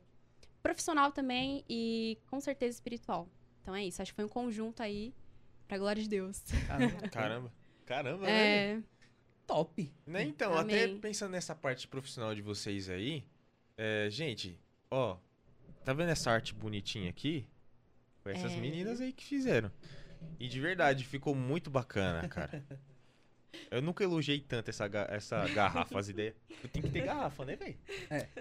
[0.61, 3.29] profissional também e com certeza espiritual.
[3.61, 5.13] Então é isso, acho que foi um conjunto aí,
[5.67, 6.43] pra glória de Deus.
[6.67, 6.99] Caramba.
[7.09, 7.53] Caramba.
[7.85, 8.57] Caramba, né?
[8.75, 8.81] É,
[9.47, 9.91] Top.
[10.05, 13.23] Né, Então, até pensando nessa parte profissional de vocês aí,
[13.77, 15.17] é, gente, ó,
[15.83, 17.47] tá vendo essa arte bonitinha aqui?
[18.21, 18.57] Foi essas É.
[18.57, 19.71] meninas aí que fizeram.
[20.39, 22.63] E de verdade, ficou muito bacana, cara.
[23.69, 26.35] Eu nunca elogiei tanto essa, essa garrafa, as ideias.
[26.63, 27.77] Eu tenho que ter garrafa, né, velho?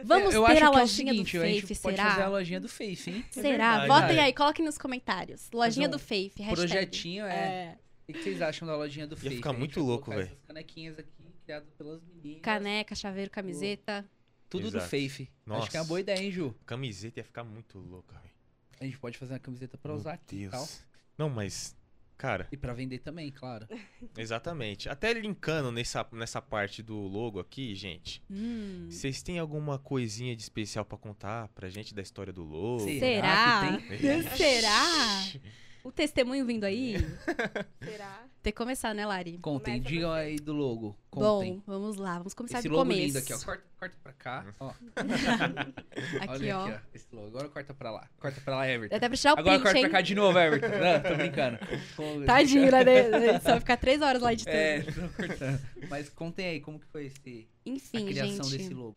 [0.04, 1.96] Vamos eu ter acho a que é o lojinha seguinte, do a gente Faith, pode
[1.96, 2.10] será?
[2.10, 3.24] fazer a lojinha do Faith, hein?
[3.30, 3.48] Será?
[3.48, 5.50] verdade, Votem aí, coloquem nos comentários.
[5.52, 6.54] Lojinha um do Faith, hashtag.
[6.56, 7.34] Projetinho, é.
[7.34, 7.78] É.
[8.08, 9.36] O que vocês acham da lojinha do Faith?
[9.36, 10.22] ficar A gente muito louco, velho.
[10.22, 11.10] Essas canequinhas aqui,
[11.44, 12.42] criadas pelas meninas.
[12.42, 14.04] Caneca, chaveiro, camiseta.
[14.48, 14.88] Tudo do Exato.
[14.90, 15.12] Faith.
[15.12, 15.84] Acho que é uma Nossa.
[15.84, 16.54] boa ideia, hein, Ju?
[16.66, 18.34] Camiseta ia ficar muito louca, velho.
[18.80, 20.50] A gente pode fazer uma camiseta pra Meu usar aqui e Deus.
[20.52, 20.68] tal.
[21.16, 21.76] Não, mas.
[22.20, 23.66] Cara, E pra vender também, claro.
[24.18, 24.90] exatamente.
[24.90, 28.22] Até linkando nessa, nessa parte do logo aqui, gente.
[28.30, 28.88] Hum.
[28.90, 32.80] Vocês têm alguma coisinha de especial pra contar pra gente da história do logo?
[32.80, 33.78] Será?
[33.88, 34.22] que tem?
[34.36, 35.22] Será?
[35.82, 36.96] O testemunho vindo aí?
[37.82, 38.24] Será?
[38.42, 39.38] Tem que começar, né, Lari?
[39.38, 40.20] Contem, Começa você.
[40.20, 40.96] aí do logo.
[41.10, 41.54] Contem.
[41.56, 42.16] Bom, vamos lá.
[42.18, 43.00] Vamos começar Esse do logo começo.
[43.06, 43.38] lindo aqui, ó.
[43.38, 44.54] Corta, corta pra cá.
[44.58, 44.72] Ó.
[46.20, 46.64] Aqui, Olha ó.
[46.64, 46.78] aqui, ó.
[46.94, 47.26] Esse logo.
[47.28, 48.08] Agora corta pra lá.
[48.18, 48.96] Corta pra lá, Everton.
[48.96, 49.84] Até pra tirar o Agora print, corta hein?
[49.84, 50.68] pra cá de novo, Everton.
[50.68, 51.58] Não, tô brincando.
[52.26, 53.40] Tadinho, né?
[53.40, 54.56] Só vai ficar três horas lá editando.
[54.56, 55.60] É, tô cortando.
[55.88, 58.58] Mas contem aí como que foi esse, a Enfim, criação gente.
[58.58, 58.96] desse logo.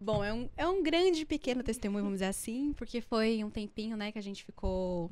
[0.00, 3.96] Bom, é um, é um grande pequeno testemunho, vamos dizer assim, porque foi um tempinho,
[3.96, 5.10] né, que a gente ficou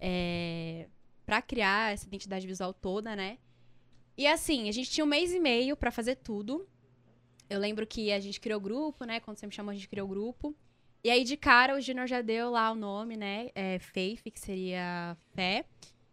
[0.00, 0.88] é,
[1.24, 3.38] pra criar essa identidade visual toda, né?
[4.16, 6.68] E assim, a gente tinha um mês e meio pra fazer tudo.
[7.50, 9.20] Eu lembro que a gente criou o grupo, né?
[9.20, 10.54] Quando você me chamou, a gente criou o grupo.
[11.02, 13.50] E aí, de cara, o Junior já deu lá o nome, né?
[13.54, 15.64] É, Faith, que seria fé.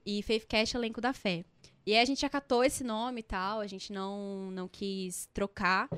[0.06, 1.46] E Faithcast, elenco da fé.
[1.86, 5.90] E aí a gente acatou esse nome e tal, a gente não, não quis trocar.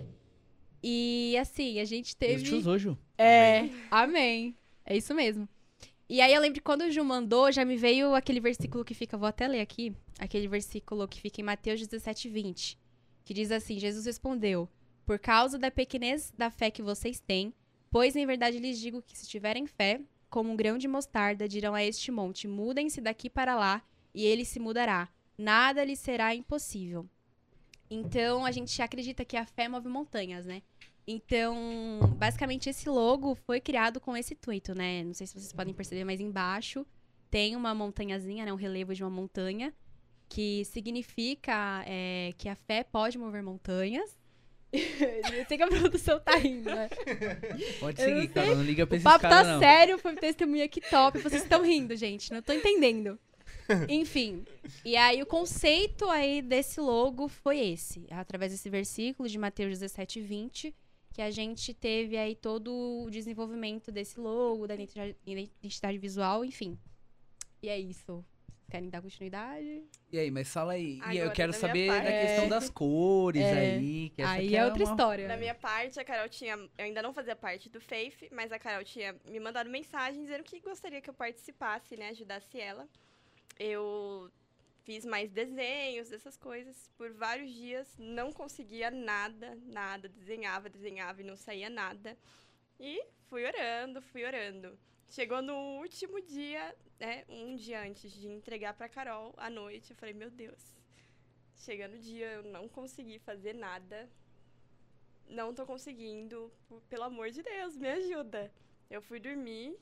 [0.82, 2.44] E assim, a gente Deus teve.
[2.44, 2.98] te usou, Ju.
[3.18, 4.56] É, amém.
[4.86, 5.48] É isso mesmo.
[6.10, 8.94] E aí eu lembro que quando o Ju mandou, já me veio aquele versículo que
[8.94, 12.78] fica, vou até ler aqui, aquele versículo que fica em Mateus 17, 20,
[13.24, 14.70] que diz assim: Jesus respondeu:
[15.06, 17.54] Por causa da pequenez da fé que vocês têm,
[17.90, 21.74] pois em verdade lhes digo que se tiverem fé, como um grão de mostarda, dirão
[21.74, 23.82] a este monte: mudem-se daqui para lá,
[24.14, 25.10] e ele se mudará.
[25.38, 27.08] Nada lhe será impossível.
[27.90, 30.62] Então a gente acredita que a fé move montanhas, né?
[31.06, 31.56] Então,
[32.18, 35.04] basicamente, esse logo foi criado com esse intuito, né?
[35.04, 36.86] Não sei se vocês podem perceber, mas embaixo
[37.30, 38.54] tem uma montanhazinha, né?
[38.54, 39.74] Um relevo de uma montanha,
[40.30, 44.18] que significa é, que a fé pode mover montanhas.
[44.74, 46.90] Eu sei que a produção tá rindo, né?
[47.80, 48.56] Pode seguir, cara.
[48.56, 49.60] Não liga pra O esses papo caras, tá não.
[49.60, 51.20] sério, foi testemunho aqui top.
[51.20, 52.34] Vocês estão rindo, gente.
[52.34, 53.20] Não tô entendendo.
[53.88, 54.44] Enfim.
[54.84, 58.08] E aí, o conceito aí desse logo foi esse.
[58.10, 60.76] Através desse versículo de Mateus 17, 20,
[61.14, 64.76] que a gente teve aí todo o desenvolvimento desse logo, da
[65.26, 66.78] identidade, visual, enfim.
[67.62, 68.26] E é isso.
[68.70, 69.84] Querem dar continuidade?
[70.12, 70.96] E aí, mas fala aí.
[71.12, 72.04] E eu Agora, quero saber parte.
[72.06, 72.50] da questão É.
[72.50, 73.76] das cores É.
[73.76, 74.10] aí.
[74.16, 75.28] Que essa aí que é outra uma- história.
[75.28, 76.56] Da minha parte, a Carol tinha.
[76.56, 80.44] Eu ainda não fazia parte do Faith, mas a Carol tinha me mandado mensagem dizendo
[80.44, 82.10] que gostaria que eu participasse, né?
[82.10, 82.88] Ajudasse ela.
[83.60, 84.32] Eu
[84.84, 86.90] fiz mais desenhos, essas coisas.
[86.98, 90.08] Por vários dias não conseguia nada, nada.
[90.10, 92.18] Desenhava, desenhava e não saía nada.
[92.80, 94.78] E fui orando, fui orando.
[95.10, 97.24] Chegou no último dia, né?
[97.30, 100.74] Um dia antes de entregar pra Carol à noite, eu falei, meu Deus.
[101.56, 104.10] Chegando o dia, eu não consegui fazer nada
[105.28, 106.52] não tô conseguindo,
[106.90, 108.52] pelo amor de Deus, me ajuda.
[108.90, 109.76] Eu fui dormir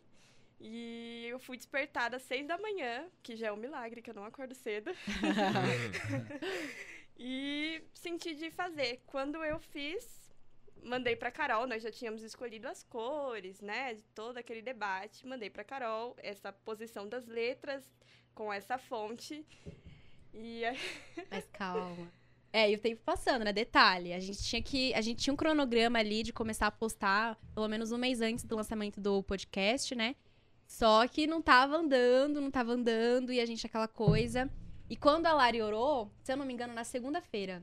[0.64, 4.14] e eu fui despertada às seis da manhã, que já é um milagre, que eu
[4.14, 4.92] não acordo cedo,
[7.18, 9.02] e senti de fazer.
[9.08, 10.32] Quando eu fiz,
[10.84, 15.50] mandei pra Carol, nós já tínhamos escolhido as cores, né, de todo aquele debate, mandei
[15.50, 17.92] pra Carol essa posição das letras
[18.36, 19.44] com essa fonte.
[20.32, 20.62] E
[21.32, 22.12] Mas calma.
[22.54, 23.54] É, e o tempo passando, né?
[23.54, 24.94] Detalhe, a gente tinha que.
[24.94, 28.44] A gente tinha um cronograma ali de começar a postar pelo menos um mês antes
[28.44, 30.16] do lançamento do podcast, né?
[30.72, 34.50] Só que não tava andando, não tava andando, e a gente aquela coisa.
[34.90, 37.62] E quando a Lari orou, se eu não me engano, na segunda-feira.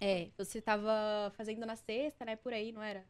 [0.00, 2.36] É, você tava fazendo na sexta, né?
[2.36, 3.04] Por aí, não era?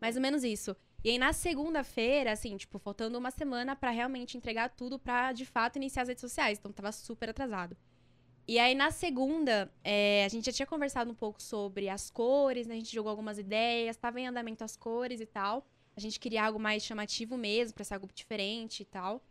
[0.00, 0.76] Mais ou menos isso.
[1.04, 5.46] E aí, na segunda-feira, assim, tipo, faltando uma semana pra realmente entregar tudo pra, de
[5.46, 6.58] fato, iniciar as redes sociais.
[6.58, 7.76] Então, tava super atrasado.
[8.46, 12.66] E aí, na segunda, é, a gente já tinha conversado um pouco sobre as cores,
[12.66, 12.74] né?
[12.74, 15.64] A gente jogou algumas ideias, tava em andamento as cores e tal.
[15.96, 19.22] A gente queria algo mais chamativo mesmo, pra ser algo diferente e tal.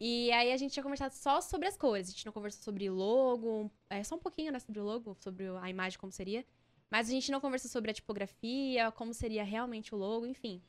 [0.00, 2.08] E aí, a gente tinha conversado só sobre as cores.
[2.08, 4.58] A gente não conversou sobre logo, é, só um pouquinho, né?
[4.58, 6.44] Sobre o logo, sobre a imagem, como seria.
[6.90, 10.60] Mas a gente não conversou sobre a tipografia, como seria realmente o logo, enfim.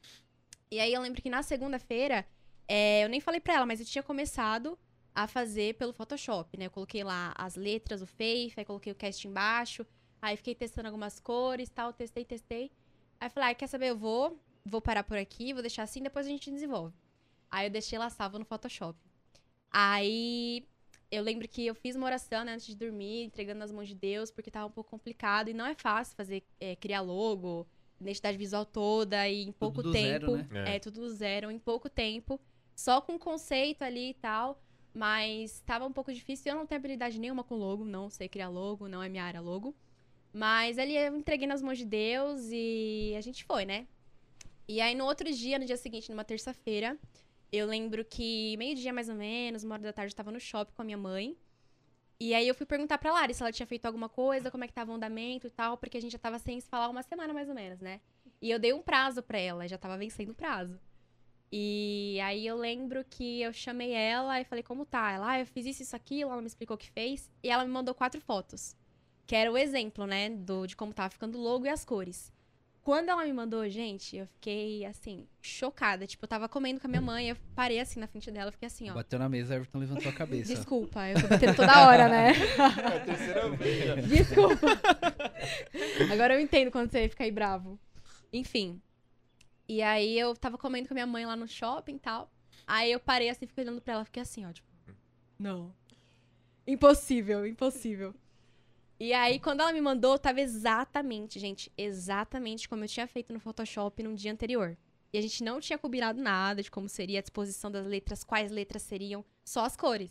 [0.72, 2.26] E aí, eu lembro que na segunda-feira,
[2.68, 4.78] é, eu nem falei pra ela, mas eu tinha começado
[5.14, 6.66] a fazer pelo Photoshop, né?
[6.66, 9.86] Eu coloquei lá as letras, o Faith, aí coloquei o cast embaixo,
[10.22, 12.72] aí fiquei testando algumas cores tal, testei, testei.
[13.20, 16.26] Aí falei, ah, quer saber, eu vou, vou parar por aqui, vou deixar assim, depois
[16.26, 16.94] a gente desenvolve.
[17.52, 19.00] Aí eu deixei lá salvo no Photoshop.
[19.72, 20.68] Aí
[21.12, 23.96] eu lembro que eu fiz uma oração né, antes de dormir, entregando nas mãos de
[23.96, 25.50] Deus, porque tava um pouco complicado.
[25.50, 27.68] E não é fácil fazer, é, criar logo,
[28.00, 30.38] identidade visual toda, e em pouco do tempo.
[30.38, 30.74] zero, né?
[30.74, 30.76] É.
[30.76, 30.80] É.
[30.80, 32.40] tudo do zero, em pouco tempo.
[32.76, 34.62] Só com conceito ali e tal.
[34.94, 36.52] Mas tava um pouco difícil.
[36.52, 39.42] Eu não tenho habilidade nenhuma com logo, não sei criar logo, não é minha área
[39.42, 39.76] logo.
[40.34, 43.88] Mas ali eu entreguei nas mãos de Deus e a gente foi, né?
[44.68, 46.98] E aí no outro dia, no dia seguinte, numa terça-feira,
[47.52, 50.74] eu lembro que meio-dia mais ou menos, uma hora da tarde, eu tava no shopping
[50.74, 51.38] com a minha mãe.
[52.20, 54.68] E aí eu fui perguntar pra Lari se ela tinha feito alguma coisa, como é
[54.68, 57.04] que tava o andamento e tal, porque a gente já tava sem se falar uma
[57.04, 58.00] semana mais ou menos, né?
[58.42, 60.80] E eu dei um prazo pra ela, já tava vencendo o prazo.
[61.52, 65.12] E aí eu lembro que eu chamei ela e falei, como tá?
[65.12, 67.30] Ela, ah, eu fiz isso, isso, aquilo, ela me explicou o que fez.
[67.44, 68.76] E ela me mandou quatro fotos.
[69.26, 72.32] Que era o exemplo, né, do, de como tava ficando o logo e as cores.
[72.86, 76.06] Quando ela me mandou, gente, eu fiquei, assim, chocada.
[76.06, 78.68] Tipo, eu tava comendo com a minha mãe, eu parei assim na frente dela, fiquei
[78.68, 78.94] assim, ó.
[78.94, 80.54] Bateu na mesa, Everton levantou a cabeça.
[80.54, 82.34] Desculpa, eu tô batendo toda hora, né?
[82.34, 83.86] É a terceira vez.
[83.86, 83.96] já.
[84.06, 84.68] Desculpa.
[86.14, 87.80] Agora eu entendo quando você fica aí bravo.
[88.32, 88.80] Enfim.
[89.68, 92.32] E aí eu tava comendo com a minha mãe lá no shopping e tal.
[92.68, 94.68] Aí eu parei assim, fiquei olhando pra ela, fiquei assim, ó, tipo.
[95.40, 95.74] Não.
[96.68, 98.14] Impossível, impossível.
[99.00, 103.40] E aí, quando ela me mandou, tava exatamente, gente, exatamente como eu tinha feito no
[103.40, 104.78] Photoshop no dia anterior.
[105.12, 108.52] E a gente não tinha combinado nada de como seria a disposição das letras, quais
[108.52, 110.10] letras seriam, só as cores.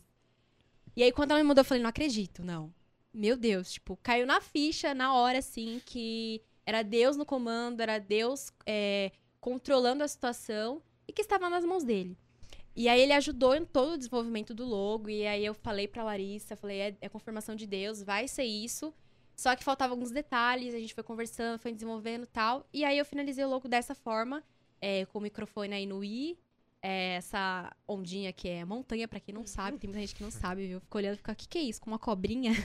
[0.96, 2.72] E aí, quando ela me mandou, eu falei, não acredito, não.
[3.12, 7.98] Meu Deus, tipo, caiu na ficha na hora, assim, que era Deus no comando, era
[7.98, 12.18] Deus é, controlando a situação e que estava nas mãos dele.
[12.76, 16.02] E aí ele ajudou em todo o desenvolvimento do logo, e aí eu falei pra
[16.02, 18.92] Larissa, falei, é, é confirmação de Deus, vai ser isso.
[19.36, 22.66] Só que faltavam alguns detalhes, a gente foi conversando, foi desenvolvendo e tal.
[22.72, 24.42] E aí eu finalizei o logo dessa forma,
[24.80, 26.38] é, com o microfone aí no i,
[26.86, 30.30] é, essa ondinha que é montanha, pra quem não sabe, tem muita gente que não
[30.30, 30.80] sabe, viu?
[30.80, 31.80] Fica olhando e fica, o que, que é isso?
[31.80, 32.52] Com uma cobrinha?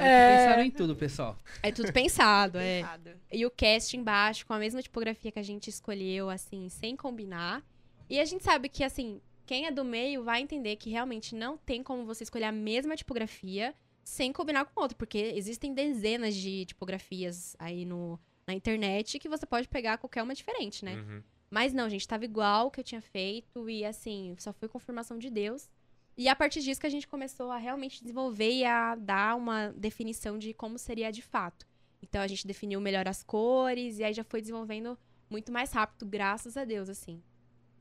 [0.00, 0.36] É.
[0.36, 1.38] pensaram em tudo, pessoal.
[1.62, 2.80] É tudo pensado, é.
[2.82, 3.10] Pensado.
[3.32, 7.62] E o cast embaixo, com a mesma tipografia que a gente escolheu, assim, sem combinar.
[8.08, 11.56] E a gente sabe que, assim, quem é do meio vai entender que realmente não
[11.56, 16.66] tem como você escolher a mesma tipografia sem combinar com outro, porque existem dezenas de
[16.66, 20.96] tipografias aí no, na internet que você pode pegar qualquer uma diferente, né?
[20.96, 21.22] Uhum.
[21.50, 25.18] Mas não, gente, tava igual o que eu tinha feito e assim, só foi confirmação
[25.18, 25.70] de Deus.
[26.16, 29.68] E a partir disso que a gente começou a realmente desenvolver e a dar uma
[29.72, 31.66] definição de como seria de fato.
[32.02, 34.98] Então a gente definiu melhor as cores e aí já foi desenvolvendo
[35.30, 37.22] muito mais rápido, graças a Deus, assim.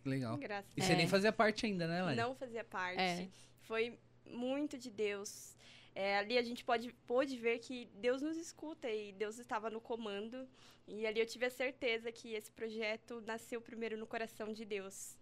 [0.05, 0.37] Legal.
[0.37, 0.95] Graças E você É.
[0.95, 2.17] nem fazia parte ainda, né, Lari?
[2.17, 2.99] Não fazia parte.
[2.99, 3.27] É.
[3.61, 5.55] Foi muito de Deus.
[5.95, 9.79] É, ali a gente pode, pôde ver que Deus nos escuta e Deus estava no
[9.79, 10.47] comando.
[10.87, 15.15] E ali eu tive a certeza que esse projeto nasceu primeiro no coração de Deus.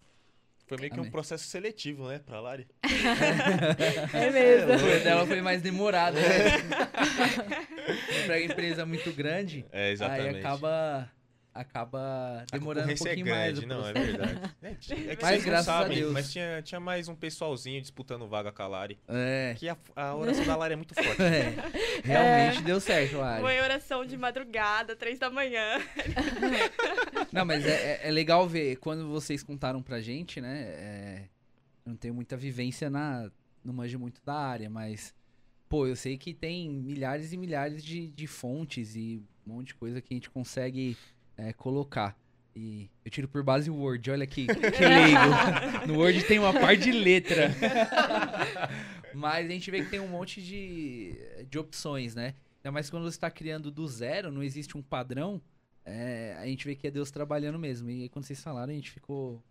[0.65, 1.09] Foi meio que Amém.
[1.09, 2.65] um processo seletivo, né, pra Lari.
[4.13, 4.71] É mesmo.
[4.73, 6.21] O dela foi mais demorado, né?
[8.25, 10.35] pra empresa muito grande, É, exatamente.
[10.35, 11.11] aí acaba,
[11.53, 13.59] acaba A demorando um concorrência pouquinho é mais.
[13.59, 14.41] grande, o não, é verdade.
[14.61, 14.69] É,
[15.11, 16.13] é que Mas vocês não graças a sabem, Deus.
[16.13, 18.97] mas tinha, tinha mais um pessoalzinho disputando vaga com a Lari.
[19.07, 21.21] É, Que a, a oração da Lari é muito forte.
[21.21, 21.53] é,
[22.03, 23.41] realmente deu certo, Lari.
[23.41, 25.79] Foi oração de madrugada, três da manhã.
[27.31, 30.61] Não, mas é, é- é legal ver, quando vocês contaram pra gente, né?
[30.67, 31.23] é,
[31.85, 33.29] eu não tenho muita vivência na.
[33.63, 35.13] Não manjo muito da área, mas.
[35.67, 39.75] Pô, eu sei que tem milhares e milhares de, de fontes e um monte de
[39.75, 40.97] coisa que a gente consegue
[41.47, 42.17] é, colocar.
[42.55, 45.87] E eu tiro por base o Word, olha que, que leigo.
[45.87, 47.49] No Word tem uma par de letra.
[49.13, 51.15] Mas a gente vê que tem um monte de,
[51.49, 52.35] de opções, né?
[52.59, 55.41] Ainda mais quando você está criando do zero, não existe um padrão.
[55.85, 57.89] é, a gente vê que é Deus trabalhando mesmo.
[57.89, 59.41] E aí, quando vocês falaram, a gente ficou.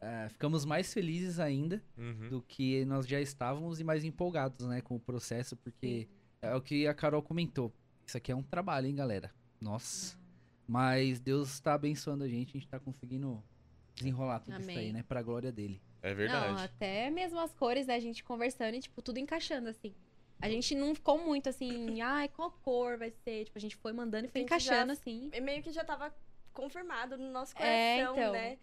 [0.00, 2.28] é, ficamos mais felizes ainda Uhum.
[2.30, 6.06] do que nós já estávamos e mais empolgados, né, com o processo, porque
[6.42, 7.72] é o que a Carol comentou.
[8.06, 9.30] Isso aqui é um trabalho, hein, galera?
[9.60, 10.16] Nossa.
[10.66, 13.42] Mas Deus está abençoando a gente, a gente tá conseguindo
[13.94, 14.92] desenrolar tudo isso aí, Amém.
[14.92, 15.80] né, pra glória dele.
[16.02, 16.52] É verdade.
[16.54, 17.94] Não, até mesmo as cores, né?
[17.94, 19.94] A gente conversando e, tipo, tudo encaixando, assim.
[20.40, 23.44] A gente não ficou muito assim, ai, qual cor vai ser?
[23.46, 25.30] Tipo, a gente foi mandando e foi A gente já- encaixando, assim.
[25.32, 26.14] E meio que já tava
[26.52, 28.32] confirmado no nosso É, coração, então.
[28.32, 28.58] né?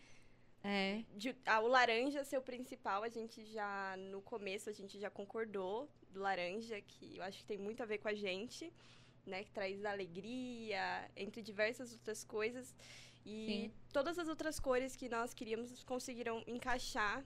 [0.63, 1.03] É.
[1.15, 5.09] De- ah, o laranja ser o principal, a gente já, no começo, a gente já
[5.09, 8.71] concordou do laranja, que eu acho que tem muito a ver com a gente,
[9.25, 9.43] né?
[9.43, 12.75] Que traz alegria, entre diversas outras coisas.
[13.25, 13.71] E Sim.
[13.93, 17.23] todas as outras cores que nós queríamos conseguiram encaixar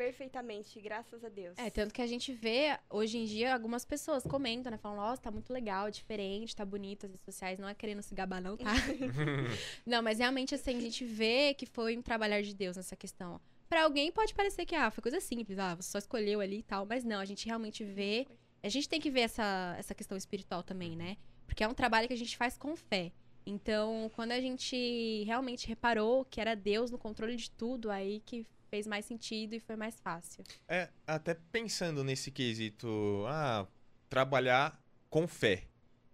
[0.00, 1.58] perfeitamente, graças a Deus.
[1.58, 4.78] É, tanto que a gente vê, hoje em dia, algumas pessoas comentam, né?
[4.78, 8.14] Falam, nossa, tá muito legal, diferente, tá bonito, as redes sociais, não é querendo se
[8.14, 8.72] gabar, não, tá?
[9.84, 13.38] não, mas realmente, assim, a gente vê que foi um trabalhar de Deus nessa questão.
[13.68, 16.62] Pra alguém pode parecer que ah, foi coisa simples, ah, você só escolheu ali e
[16.62, 18.26] tal, mas não, a gente realmente vê,
[18.62, 21.16] a gente tem que ver essa, essa questão espiritual também, né?
[21.46, 23.12] Porque é um trabalho que a gente faz com fé.
[23.44, 28.46] Então, quando a gente realmente reparou que era Deus no controle de tudo, aí que
[28.68, 30.44] fez mais sentido e foi mais fácil.
[30.68, 33.66] É, até pensando nesse quesito, ah,
[34.08, 35.64] trabalhar com fé.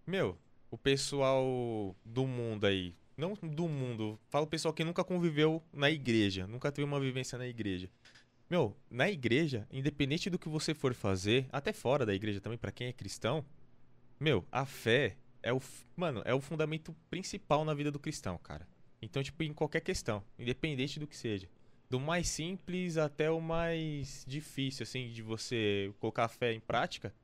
[0.06, 0.38] Meu,
[0.70, 5.90] o pessoal do mundo aí, não do mundo, fala o pessoal que nunca conviveu na
[5.90, 7.90] igreja, nunca teve uma vivência na igreja.
[8.48, 12.70] Meu, na igreja, independente do que você for fazer, até fora da igreja também, pra
[12.70, 13.44] quem é cristão,
[14.20, 15.61] meu, a fé é o,
[15.96, 18.66] mano, é o fundamento principal na vida do cristão, cara.
[19.02, 21.48] Então, tipo, em qualquer questão, independente do que seja.
[21.90, 27.14] Do mais simples até o mais difícil, assim, de você colocar a fé em prática,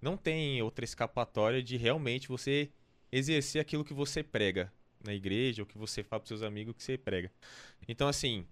[0.00, 2.70] não tem outra escapatória de realmente você
[3.10, 4.72] exercer aquilo que você prega
[5.04, 7.30] na igreja, ou que você fala pros seus amigos que você prega.
[7.86, 8.46] Então, assim,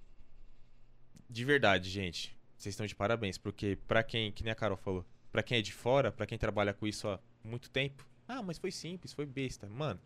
[1.30, 5.04] de verdade, gente, vocês estão de parabéns, porque pra quem, que nem a Carol falou,
[5.30, 8.58] pra quem é de fora, pra quem trabalha com isso há muito tempo, ah, mas
[8.58, 9.68] foi simples, foi besta.
[9.68, 10.00] Mano,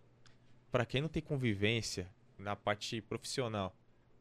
[0.70, 2.08] pra quem não tem convivência
[2.38, 3.74] na parte profissional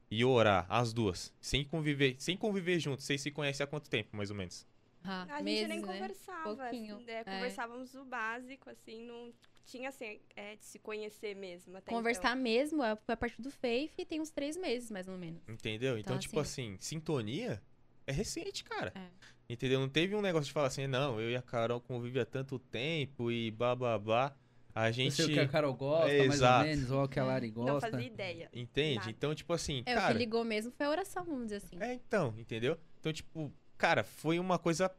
[0.10, 4.16] e orar, as duas, sem conviver, sem conviver juntos, vocês se conhecem há quanto tempo,
[4.16, 4.66] mais ou menos?
[5.04, 5.88] Ah, A gente meses, nem né?
[5.88, 6.56] conversava.
[6.56, 9.34] Pouquinho, assim, é, Conversávamos o básico, assim, não
[9.66, 11.78] tinha assim, é, de se conhecer mesmo.
[11.78, 12.42] Até Conversar então.
[12.44, 15.42] mesmo é- foi a partir do Faith e tem uns três meses, mais ou menos.
[15.48, 15.98] Entendeu?
[15.98, 17.62] Então, Então, tipo assim, sintonia
[18.06, 18.92] é recente, cara.
[18.96, 19.08] É.
[19.50, 19.80] Entendeu?
[19.80, 22.58] Não teve um negócio de falar assim, não, eu e a Carol convivem há tanto
[22.60, 24.36] tempo e blá blá blá.
[24.76, 25.14] A Eu gente.
[25.14, 26.64] sei o que a Carol gosta, É, mais exato.
[26.64, 27.92] ou menos, ou o que a Lari Não gosta.
[27.92, 28.50] fazia ideia.
[28.52, 28.96] Entende?
[29.00, 29.10] Nada.
[29.12, 30.12] Então, tipo assim, É, o cara.
[30.14, 31.78] que ligou mesmo foi a oração, vamos dizer assim.
[31.80, 32.76] É, então, entendeu?
[33.00, 34.92] Então, tipo, cara, foi uma coisa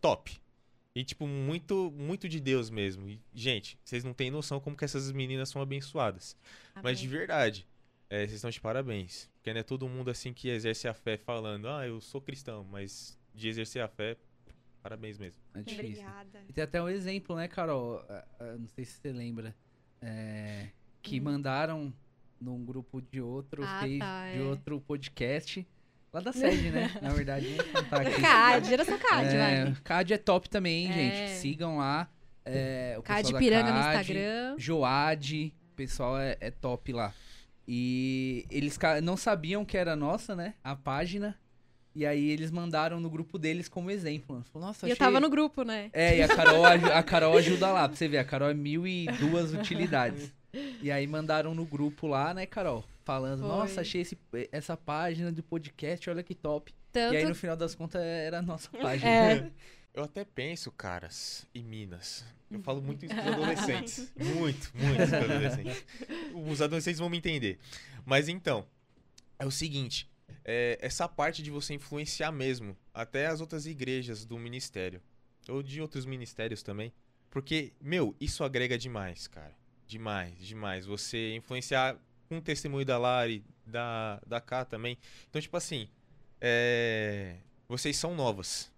[0.00, 0.41] top.
[0.94, 3.08] E, tipo, muito, muito de Deus mesmo.
[3.08, 6.36] E, gente, vocês não têm noção como que essas meninas são abençoadas.
[6.82, 7.18] Mas de Amém.
[7.18, 7.66] verdade,
[8.10, 9.30] é, vocês estão de parabéns.
[9.36, 12.62] Porque não é todo mundo assim que exerce a fé falando, ah, eu sou cristão,
[12.70, 14.16] mas de exercer a fé,
[14.82, 15.40] parabéns mesmo.
[15.54, 16.02] É difícil.
[16.04, 16.44] Obrigada.
[16.48, 18.04] E tem até um exemplo, né, Carol?
[18.08, 19.56] Ah, ah, Não sei se você lembra.
[20.02, 20.68] é,
[21.00, 21.24] que Hum.
[21.24, 21.94] mandaram
[22.40, 24.42] num grupo de outro, Ah, tá, de é.
[24.42, 25.66] outro podcast.
[26.12, 26.90] Lá da sede, né?
[27.00, 28.20] Na verdade, contar aqui.
[28.20, 29.74] CAD, geração CAD, é, vai.
[29.82, 30.92] CAD é top também, É.
[30.92, 31.30] gente.
[31.38, 32.06] Sigam lá.
[32.44, 34.54] É, o CAD Piranga no CAD, Instagram.
[34.58, 37.14] Joad, o pessoal é, é top lá.
[37.66, 40.54] E eles não sabiam que era nossa, né?
[40.62, 41.34] A página.
[41.94, 44.42] E aí eles mandaram no grupo deles como exemplo.
[44.52, 45.88] Falou, Nossa, E eu achei- tava no grupo, né?
[45.92, 48.18] É, e a Carol, a Carol ajuda lá, pra você ver.
[48.18, 50.32] A Carol é mil e duas utilidades.
[50.82, 52.84] E aí mandaram no grupo lá, né, Carol?
[53.04, 53.48] Falando, Foi.
[53.48, 54.18] nossa, achei esse-
[54.52, 56.72] essa página do podcast, olha que top.
[56.92, 59.10] Tanto E aí no final das contas era a nossa página.
[59.10, 59.50] É.
[59.94, 62.24] Eu até penso, caras, em Minas.
[62.50, 64.12] Eu falo muito isso pros adolescentes.
[64.16, 65.84] Muito, muito pros adolescentes.
[66.48, 67.58] Os adolescentes vão me entender.
[68.04, 68.66] Mas então,
[69.38, 70.08] é o seguinte:
[70.44, 75.02] é, essa parte de você influenciar mesmo até as outras igrejas do ministério.
[75.48, 76.90] Ou de outros ministérios também.
[77.30, 79.54] Porque, meu, isso agrega demais, cara.
[79.92, 80.86] Demais, demais.
[80.86, 84.96] Você influenciar com o testemunho da Lari, da, da Cá também.
[85.28, 85.86] Então, tipo assim,
[86.40, 87.36] é,
[87.68, 88.72] vocês são novas.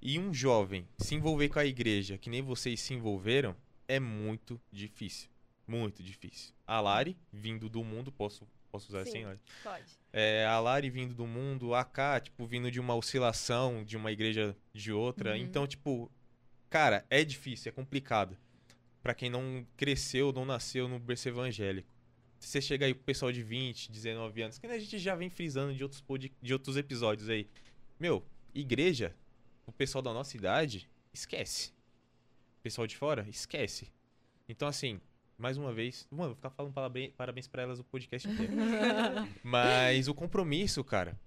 [0.00, 3.54] E um jovem se envolver com a igreja, que nem vocês se envolveram,
[3.86, 5.28] é muito difícil.
[5.66, 6.54] Muito difícil.
[6.66, 9.10] A Lari, vindo do mundo, posso, posso usar Sim.
[9.10, 9.40] assim, Lari?
[9.62, 9.98] Pode.
[10.14, 14.10] É, a Lari vindo do mundo, a K, tipo, vindo de uma oscilação de uma
[14.10, 15.32] igreja de outra.
[15.32, 15.36] Uhum.
[15.36, 16.10] Então, tipo,
[16.70, 18.34] cara, é difícil, é complicado.
[19.02, 21.92] Pra quem não cresceu, não nasceu no berço evangélico.
[22.38, 25.28] Se você chega aí pro pessoal de 20, 19 anos, que a gente já vem
[25.30, 27.48] frisando de outros, pod- de outros episódios aí.
[27.98, 29.14] Meu, igreja,
[29.66, 31.70] o pessoal da nossa idade, esquece.
[32.58, 33.92] O pessoal de fora, esquece.
[34.48, 35.00] Então, assim,
[35.38, 38.52] mais uma vez, mano, vou ficar falando parabéns, pra elas o podcast inteiro.
[39.42, 41.18] Mas o compromisso, cara,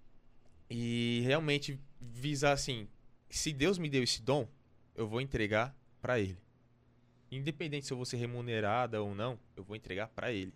[0.69, 2.87] e realmente visar assim,
[3.29, 4.47] se Deus me deu esse dom,
[4.95, 6.37] eu vou entregar pra ele.
[7.31, 10.53] Independente se eu vou ser remunerada ou não, eu vou entregar pra ele.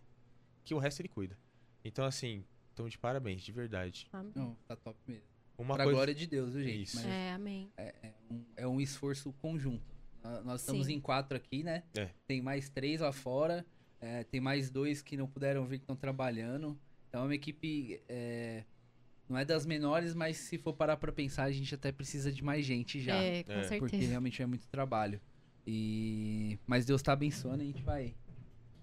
[0.63, 1.37] Que o resto ele cuida.
[1.83, 4.07] Então assim, então de parabéns, de verdade.
[4.13, 4.31] Amém.
[4.35, 5.23] Não, tá top mesmo.
[5.57, 6.83] Uma pra coisa glória de Deus, viu, gente?
[6.83, 6.95] Isso.
[6.97, 7.71] Mas É, amém.
[7.75, 9.83] é, é um, é um esforço conjunto.
[10.23, 10.93] Nó- Nós estamos Sim.
[10.93, 11.83] em quatro aqui, né?
[11.97, 12.09] É.
[12.27, 13.65] Tem mais três lá fora.
[14.01, 16.79] é, tem mais dois que não puderam vir que estão trabalhando.
[17.09, 18.01] Então é uma equipe.
[18.07, 18.63] é,
[19.27, 22.41] não é das menores, mas se for parar pra pensar, a gente até precisa de
[22.43, 23.15] mais gente já.
[23.15, 23.55] É, com É.
[23.67, 24.07] Porque certeza.
[24.09, 25.19] realmente é muito trabalho.
[25.71, 28.15] E mas Deus tá abençoando, a gente vai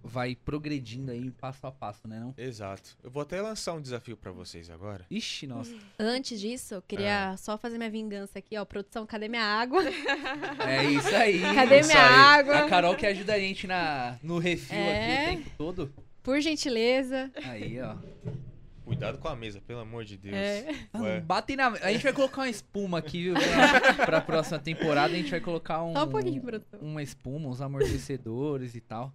[0.09, 2.33] vai progredindo aí passo a passo, né não?
[2.39, 2.97] Exato.
[3.03, 5.05] Eu vou até lançar um desafio pra vocês agora.
[5.11, 5.75] Ixi, nossa.
[5.99, 7.37] Antes disso, eu queria Ah.
[7.37, 8.65] só fazer minha vingança aqui, ó.
[8.65, 9.83] Produção, cadê minha água?
[10.65, 11.41] É isso aí.
[11.41, 12.15] Cadê isso minha aí.
[12.41, 12.59] água?
[12.59, 15.25] A Carol que ajuda a gente na no refil É.
[15.27, 15.95] aqui o tempo todo.
[16.23, 17.29] Por gentileza.
[17.45, 17.97] Aí, ó.
[18.87, 20.37] Cuidado com a mesa, pelo amor de Deus.
[20.37, 21.21] É.
[21.21, 21.67] Batem na.
[21.67, 23.35] A gente vai colocar uma espuma aqui, viu?
[23.35, 26.41] Pra, pra próxima temporada a gente vai colocar um, Só um pouquinho,
[26.81, 29.13] uma espuma, uns amortecedores e tal.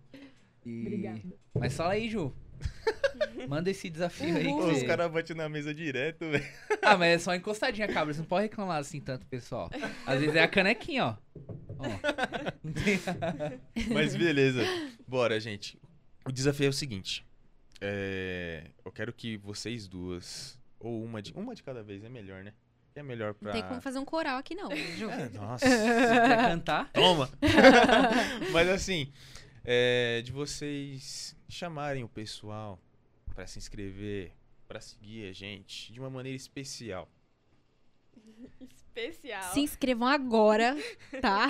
[0.65, 0.81] E...
[0.81, 1.21] Obrigada.
[1.57, 2.33] Mas fala aí, Ju.
[3.47, 4.43] Manda esse desafio aí.
[4.43, 6.45] que os caras batem na mesa direto, velho.
[6.81, 8.13] Ah, mas é só encostadinha, cabra.
[8.13, 9.69] Você não pode reclamar assim tanto, pessoal.
[10.05, 11.15] Às vezes é a canequinha, ó.
[11.79, 11.85] Ó.
[13.93, 14.63] Mas beleza.
[15.07, 15.79] Bora, gente.
[16.27, 17.25] O desafio é o seguinte.
[17.81, 22.43] É, Eu quero que vocês duas, ou uma de, uma de cada vez, é melhor,
[22.43, 22.53] né?
[22.93, 23.53] É melhor pra...
[23.53, 25.09] Não tem como fazer um coral aqui, não, Ju.
[25.09, 25.65] É, nossa.
[25.65, 26.91] Se quiser cantar.
[26.91, 27.29] Toma!
[28.51, 29.11] Mas assim,
[29.63, 32.79] é, de vocês chamarem o pessoal
[33.33, 34.33] pra se inscrever,
[34.67, 37.09] pra seguir a gente de uma maneira especial.
[38.59, 39.53] Especial.
[39.53, 40.75] Se inscrevam agora,
[41.21, 41.47] tá?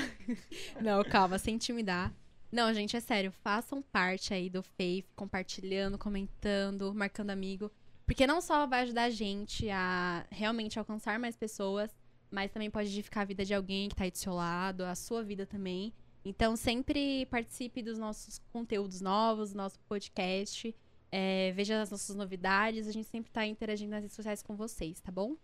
[0.80, 2.14] Não, calma, sem intimidar.
[2.52, 7.72] Não, gente, é sério, façam parte aí do Faith, compartilhando, comentando, marcando amigo.
[8.06, 11.96] Porque não só vai ajudar a gente a realmente alcançar mais pessoas,
[12.30, 14.96] mas também pode edificar a vida de alguém que tá aí do seu lado, a
[14.96, 15.94] sua vida também.
[16.26, 20.76] Então, sempre participe dos nossos conteúdos novos, do nosso podcast.
[21.12, 22.88] é, veja as nossas novidades.
[22.88, 25.36] A gente sempre tá interagindo nas redes sociais com vocês, tá bom?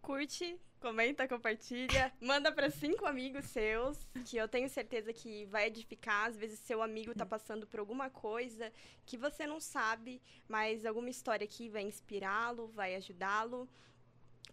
[0.00, 6.28] Curte, comenta, compartilha, manda pra cinco amigos seus, que eu tenho certeza que vai edificar.
[6.28, 8.72] Às vezes seu amigo tá passando por alguma coisa
[9.04, 13.68] que você não sabe, mas alguma história aqui vai inspirá-lo, vai ajudá-lo.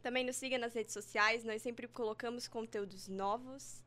[0.01, 3.84] Também nos siga nas redes sociais, nós sempre colocamos conteúdos novos.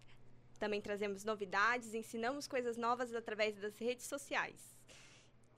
[0.59, 4.76] Também trazemos novidades, ensinamos coisas novas através das redes sociais.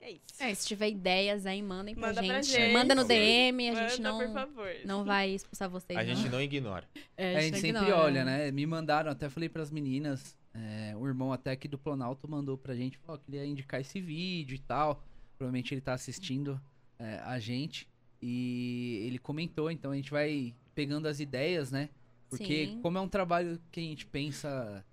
[0.01, 0.23] É isso.
[0.39, 2.31] É, se tiver ideias aí, mandem pra, Manda gente.
[2.31, 2.73] pra gente.
[2.73, 4.71] Manda no DM, a gente Manda, por não, favor.
[4.85, 5.97] não vai expulsar vocês.
[5.99, 6.15] A não.
[6.15, 6.87] gente não ignora.
[7.17, 7.97] É, A gente não sempre ignora.
[8.03, 8.49] olha, né?
[8.51, 10.37] Me mandaram, até falei pras meninas.
[10.53, 14.55] é, o irmão até aqui do Planalto mandou pra gente, falou, queria indicar esse vídeo
[14.55, 15.03] e tal.
[15.37, 16.59] Provavelmente ele tá assistindo
[16.97, 17.87] é, a gente.
[18.21, 21.89] E ele comentou, então a gente vai pegando as ideias, né?
[22.29, 22.79] Porque Sim.
[22.81, 24.85] como é um trabalho que a gente pensa,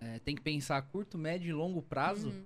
[0.00, 2.44] é, tem que pensar a curto, médio e longo prazo, Uhum.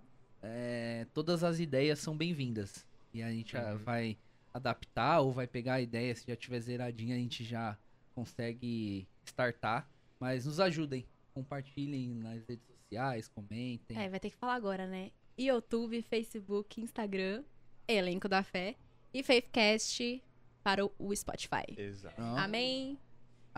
[0.49, 2.87] É, todas as ideias são bem-vindas.
[3.13, 3.79] E a gente ah, Uhum.
[3.79, 4.17] vai
[4.53, 7.77] adaptar ou vai pegar a ideia, se já tiver zeradinha, a gente já
[8.15, 9.89] consegue startar.
[10.19, 13.97] Mas nos ajudem, compartilhem nas redes sociais, comentem.
[13.99, 15.11] É, vai ter que falar agora, né?
[15.39, 17.45] YouTube, Facebook, Instagram,
[17.87, 18.75] Elenco da Fé
[19.13, 20.23] e Faithcast
[20.63, 21.65] para o- Spotify.
[21.77, 22.21] Exato.
[22.21, 22.99] Amém?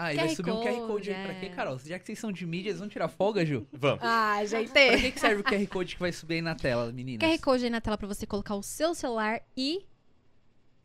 [0.00, 1.48] Ah, e vai subir um QR Code aí pra quê, é.
[1.48, 1.76] Carol?
[1.84, 3.66] Já que vocês são de mídia, eles vão tirar folga, Ju?
[3.72, 3.98] Vamos.
[4.00, 4.70] Ah, gente.
[4.70, 7.28] Pra que, que serve o QR Code que vai subir aí na tela, meninas?
[7.28, 9.84] QR Code aí na tela pra você colocar o seu celular e.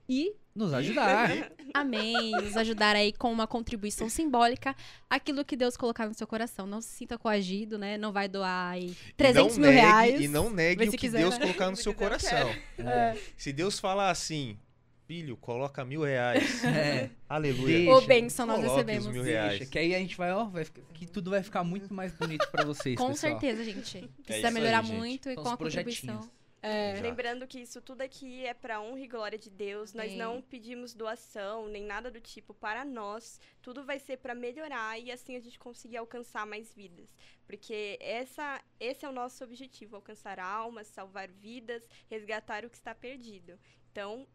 [0.09, 0.34] E.
[0.55, 1.30] Nos ajudar.
[1.76, 2.32] Amém.
[2.32, 4.76] Nos ajudar aí com uma contribuição simbólica.
[5.07, 6.66] Aquilo que Deus colocar no seu coração.
[6.66, 7.99] Não se sinta coagido, né?
[7.99, 10.22] Não vai doar aí 300 e não mil negue, reais.
[10.22, 11.45] E não negue o que quiser, Deus né?
[11.45, 12.49] colocar no Se seu coração.
[12.80, 13.16] É.
[13.38, 14.57] Se Deus falar assim,
[15.14, 16.64] filho, coloca mil reais.
[16.66, 17.09] É.
[17.30, 17.78] Aleluia.
[17.78, 17.91] Deixa.
[17.93, 19.07] Ô, bênção, nós recebemos.
[19.07, 19.59] mil reais.
[19.59, 22.11] Deixa, que aí a gente vai, ó, vai, ficar- que tudo vai ficar muito mais
[22.14, 23.32] bonito pra vocês, Com pessoal.
[23.39, 24.07] certeza, gente.
[24.24, 24.97] Precisa É isso aí, melhorar gente.
[24.97, 26.30] muito e São com a contribuição.
[26.64, 26.91] É.
[26.93, 27.03] Exato.
[27.03, 29.93] Lembrando que isso tudo aqui é para honra e glória de Deus.
[29.93, 30.18] Nós Amém.
[30.18, 33.39] não pedimos doação nem nada do tipo para nós.
[33.61, 37.14] Tudo vai ser para melhorar e assim a gente conseguir alcançar mais vidas.
[37.45, 42.95] Porque essa, esse é o nosso objetivo: alcançar almas, salvar vidas, resgatar o que está
[42.95, 43.59] perdido.
[43.91, 44.26] Então,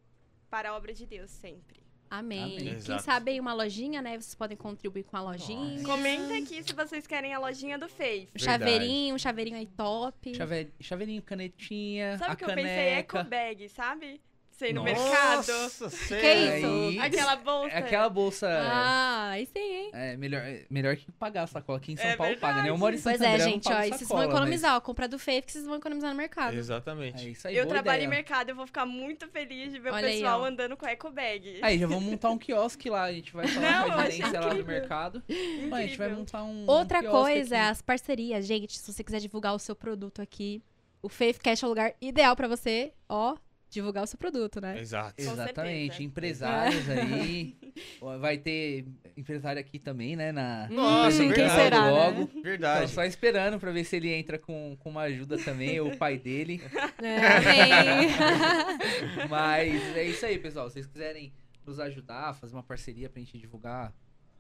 [0.50, 1.78] para a obra de Deus sempre.
[2.10, 2.42] Amém.
[2.42, 2.56] Amém.
[2.58, 3.02] Quem Exato.
[3.02, 4.12] sabe aí uma lojinha, né?
[4.18, 5.72] Vocês podem contribuir com a lojinha.
[5.74, 5.84] Nossa.
[5.84, 8.30] Comenta aqui se vocês querem a lojinha do Faith.
[8.34, 10.34] Um chaveirinho, um chaveirinho aí top.
[10.34, 12.64] Chave- Chaveirinho, canetinha, Sabe o que eu pensei?
[12.64, 13.18] caneca.
[13.18, 14.20] Eco bag, sabe?
[14.58, 15.46] Sei no Nossa, mercado.
[15.46, 16.56] Nossa, Que sério?
[16.58, 16.66] isso?
[16.66, 17.74] Aí- Aquela bolsa.
[17.74, 18.48] É aquela bolsa.
[18.60, 19.90] Ah, aí sim, hein?
[19.94, 21.78] É, melhor, é melhor que pagar a sacola.
[21.78, 22.68] Aqui em São É Paulo paga, né?
[22.68, 23.80] Eu moro em Santo Pois é, André, não gente, ó.
[23.84, 24.80] E vocês vão mas- economizar, ó.
[24.80, 26.56] Comprar do Faith que vocês vão economizar no mercado.
[26.56, 27.24] Exatamente.
[27.24, 28.06] É isso aí, Eu boa trabalho ideia.
[28.06, 30.44] em mercado, eu vou ficar muito feliz de ver Olha o aí, pessoal ó.
[30.46, 31.60] andando com eco bag.
[31.62, 33.04] Aí, já vamos montar um quiosque lá.
[33.04, 34.66] A gente vai falar Não, com a gerência lá do incrível.
[34.66, 35.22] mercado.
[35.70, 36.64] Mano, a gente vai montar um.
[36.68, 38.44] Outra um coisa é as parcerias.
[38.44, 40.60] Gente, se você quiser divulgar o seu produto aqui,
[41.00, 43.36] o Faithcast é o lugar ideal pra você, ó,
[43.70, 44.78] divulgar o seu produto, né?
[44.80, 45.22] Exato.
[45.22, 46.02] Com Exatamente, certeza.
[46.02, 47.56] empresários aí.
[48.00, 50.32] Ó, Vai ter empresário aqui também, né?
[50.32, 50.68] Na...
[50.70, 51.62] Nossa, Hum, quem verdade.
[51.62, 51.90] será, né?
[51.90, 52.26] logo.
[52.26, 52.90] Tô Verdade.
[52.90, 56.18] só esperando pra ver se ele entra com, com uma ajuda também, ou o pai
[56.18, 56.60] dele.
[57.00, 58.18] É.
[59.28, 60.68] Mas é isso aí, pessoal.
[60.68, 61.32] Se vocês quiserem
[61.66, 63.92] nos ajudar, fazer uma parceria pra gente divulgar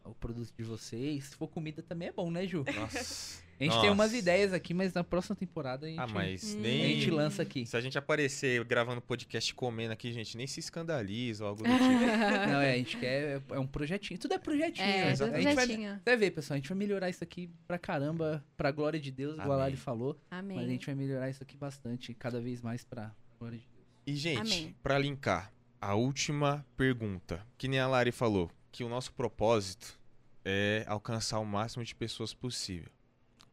[0.04, 1.26] o produto de vocês.
[1.26, 2.64] Se for comida também é bom, né, Ju?
[2.74, 3.42] Nossa.
[3.60, 6.58] A gente tem umas ideias aqui, mas na próxima temporada a gente, Ah, mas Hum.
[6.58, 6.94] a nem.
[7.00, 7.66] gente lança aqui.
[7.66, 11.68] Se a gente aparecer gravando podcast comendo aqui, gente, nem se escandaliza ou algo do
[11.68, 11.78] tipo.
[12.52, 13.42] Não, é, a gente quer.
[13.50, 14.18] É um projetinho.
[14.20, 14.86] Tudo é projetinho.
[14.86, 15.12] É, né?
[15.12, 16.00] tudo a gente vai, projetinho.
[16.04, 16.54] Vai ver, pessoal.
[16.54, 19.64] A gente vai melhorar isso aqui pra caramba, pra glória de Deus, igual a Amém.
[19.64, 20.16] Lali falou.
[20.30, 20.68] Mas a Amém.
[20.68, 23.86] gente vai melhorar isso aqui bastante, cada vez mais pra glória de Deus.
[24.06, 24.76] E, gente, Amém.
[24.82, 27.44] pra linkar, a última pergunta.
[27.58, 29.98] Que nem a Lari falou, que o nosso propósito
[30.44, 32.90] é alcançar o máximo de pessoas possível.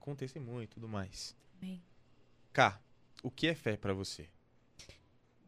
[0.06, 1.36] Com testemunho e tudo mais.
[1.60, 1.82] Amém.
[2.53, 2.80] Cá,
[3.24, 4.30] o que é fé pra você?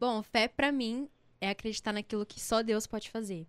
[0.00, 1.08] Bom, fé pra mim
[1.40, 3.46] é acreditar naquilo que só Deus pode fazer.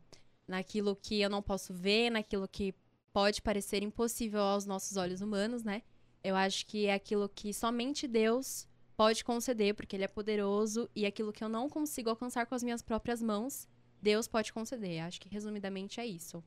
[0.48, 2.76] Naquilo que eu não posso ver, naquilo que
[3.12, 5.82] pode parecer impossível aos nossos olhos humanos, né?
[6.24, 11.08] Eu acho que é aquilo que somente Deus pode conceder, porque Ele é poderoso, e
[11.08, 13.68] aquilo que eu não consigo alcançar com as minhas próprias mãos,
[14.00, 15.00] Deus pode conceder.
[15.02, 16.44] Acho que resumidamente é isso.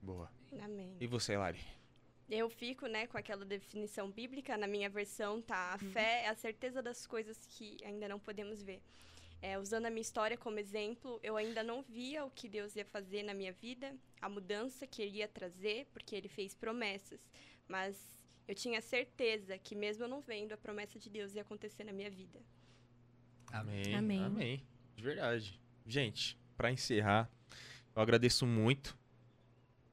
[0.00, 0.30] Boa.
[0.62, 0.96] Amém.
[0.98, 1.60] E você, Lari?
[2.28, 4.56] Eu fico, né, com aquela definição bíblica.
[4.56, 5.74] Na minha versão, tá?
[5.74, 8.82] A fé é a certeza das coisas que ainda não podemos ver.
[9.40, 12.84] É, usando a minha história como exemplo, eu ainda não via o que Deus ia
[12.84, 17.20] fazer na minha vida, a mudança que Ele ia trazer, porque Ele fez promessas.
[17.68, 17.96] Mas
[18.48, 21.92] eu tinha certeza que, mesmo eu não vendo, a promessa de Deus ia acontecer na
[21.92, 22.40] minha vida.
[23.52, 23.94] Amém.
[23.94, 24.24] Amém.
[24.24, 24.66] Amém.
[24.96, 25.60] De verdade.
[25.86, 27.30] Gente, pra encerrar,
[27.94, 28.98] eu agradeço muito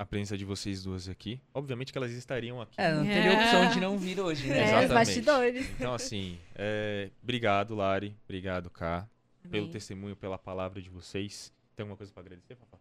[0.04, 1.42] a presença de vocês duas aqui.
[1.54, 2.76] Obviamente que elas estariam aqui.
[2.78, 3.44] É, não teria É.
[3.44, 4.58] opção de não vir hoje, né?
[4.60, 4.94] É, os Exatamente.
[4.94, 5.70] bastidores.
[5.72, 8.16] Então, assim, é, obrigado, Lari.
[8.26, 9.08] Obrigado, Ká,
[9.50, 11.52] pelo testemunho, pela palavra de vocês.
[11.76, 12.78] Tem alguma coisa pra agradecer, papá?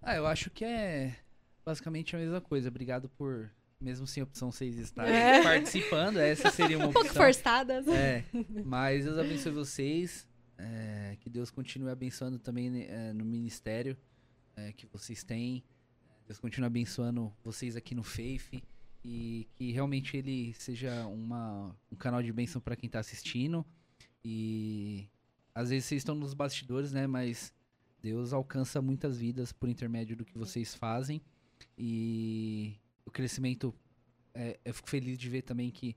[0.00, 1.16] Ah, eu acho que é
[1.64, 2.68] basicamente a mesma coisa.
[2.68, 3.50] Obrigado por,
[3.80, 5.42] mesmo sem opção, vocês estarem É.
[5.42, 6.18] participando.
[6.18, 7.22] Essa seria uma Um pouco opção.
[7.22, 7.86] forçadas.
[7.88, 8.24] É,
[8.64, 10.28] mas Deus abençoe vocês.
[10.58, 13.96] é, que Deus continue abençoando também é, no ministério
[14.56, 15.62] é, que vocês têm.
[16.26, 18.62] Deus continue abençoando vocês aqui no Faith.
[19.04, 23.66] E que realmente ele seja uma, um canal de bênção para quem tá assistindo.
[24.24, 25.08] E
[25.54, 27.06] às vezes vocês estão nos bastidores, né?
[27.06, 27.52] Mas
[28.00, 31.20] Deus alcança muitas vidas por intermédio do que vocês fazem.
[31.76, 33.74] E o crescimento.
[34.34, 35.96] é, eu fico feliz de ver também que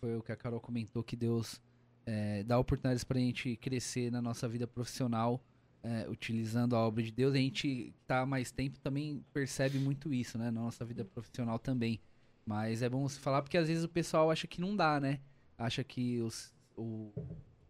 [0.00, 1.60] foi o que a Carol comentou, que Deus
[2.04, 5.42] é, dá oportunidades para a gente crescer na nossa vida profissional,
[5.84, 7.34] é, utilizando a obra de Deus.
[7.34, 10.50] A gente tá há mais tempo também percebe muito isso, né?
[10.50, 12.00] Na nossa vida profissional também.
[12.46, 15.20] Mas é bom você falar porque às vezes o pessoal acha que não dá, né?
[15.58, 17.12] Acha que os, o,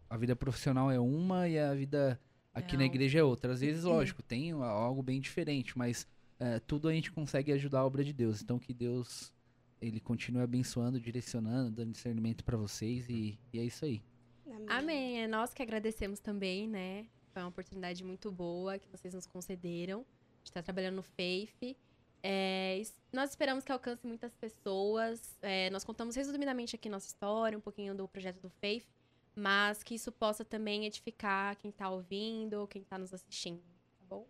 [0.08, 2.18] a vida profissional é uma e a vida
[2.52, 3.52] aqui na igreja é outra.
[3.52, 6.06] Às vezes, lógico, tem algo bem diferente, mas
[6.38, 8.40] é, tudo a gente consegue ajudar a obra de Deus.
[8.40, 9.32] Então que Deus
[9.80, 14.02] ele continue abençoando, direcionando, dando discernimento para vocês e, e é isso aí.
[14.46, 14.66] Amém.
[14.68, 15.22] Amém.
[15.22, 17.06] É nós que agradecemos também, né?
[17.34, 20.06] Foi uma oportunidade muito boa que vocês nos concederam
[20.44, 21.76] de estar trabalhando no Faith.
[22.22, 22.80] É,
[23.12, 25.36] nós esperamos que alcance muitas pessoas.
[25.42, 28.86] É, nós contamos resumidamente aqui nossa história, um pouquinho do projeto do Faith,
[29.34, 33.60] mas que isso possa também edificar quem está ouvindo, quem está nos assistindo.
[33.98, 34.28] Tá bom?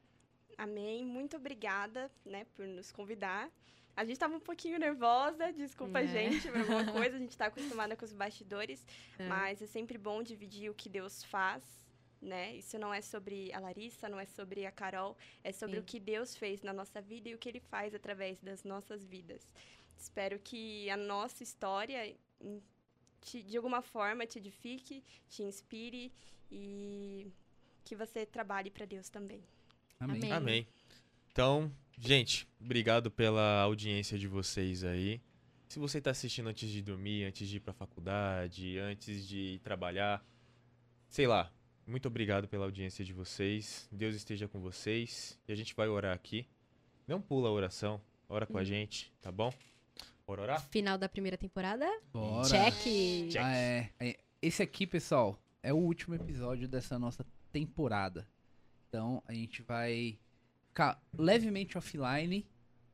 [0.57, 1.05] Amém.
[1.05, 3.51] Muito obrigada, né, por nos convidar.
[3.95, 6.07] A gente tava um pouquinho nervosa, desculpa, É.
[6.07, 7.17] gente, por alguma coisa.
[7.17, 8.85] A gente tá acostumada com os bastidores,
[9.19, 9.29] É.
[9.29, 11.63] mas é sempre bom dividir o que Deus faz,
[12.21, 12.57] né?
[12.57, 15.83] Isso não é sobre a Larissa, não é sobre a Carol, é sobre Sim.
[15.83, 19.05] o que Deus fez na nossa vida e o que Ele faz através das nossas
[19.05, 19.43] vidas.
[19.99, 22.61] Espero que a nossa história, hum,
[23.21, 26.13] te- de alguma forma, te edifique, te inspire
[26.51, 27.31] e
[27.85, 29.43] que você trabalhe para Deus também.
[30.01, 30.17] Amém.
[30.19, 30.33] Amém.
[30.33, 30.69] Amém.
[31.31, 35.21] Então, gente, obrigado pela audiência de vocês aí.
[35.69, 40.25] Se você tá assistindo antes de dormir, antes de ir pra faculdade, antes de trabalhar,
[41.09, 41.53] sei lá,
[41.87, 43.89] muito obrigado pela audiência de vocês.
[43.93, 45.39] Deus esteja com vocês.
[45.47, 46.47] E a gente vai orar aqui.
[47.07, 49.53] Não pula a oração, ora com a gente, tá bom?
[50.27, 50.63] Bora orar?
[50.71, 51.87] Final da primeira temporada?
[52.13, 52.49] Bora.
[52.49, 53.31] Check!
[53.31, 53.43] Check.
[53.43, 54.17] Ah, é, é.
[54.41, 58.27] Esse aqui, pessoal, é o último episódio dessa nossa temporada.
[58.89, 60.19] Então, a gente vai
[60.69, 62.47] ficar levemente offline.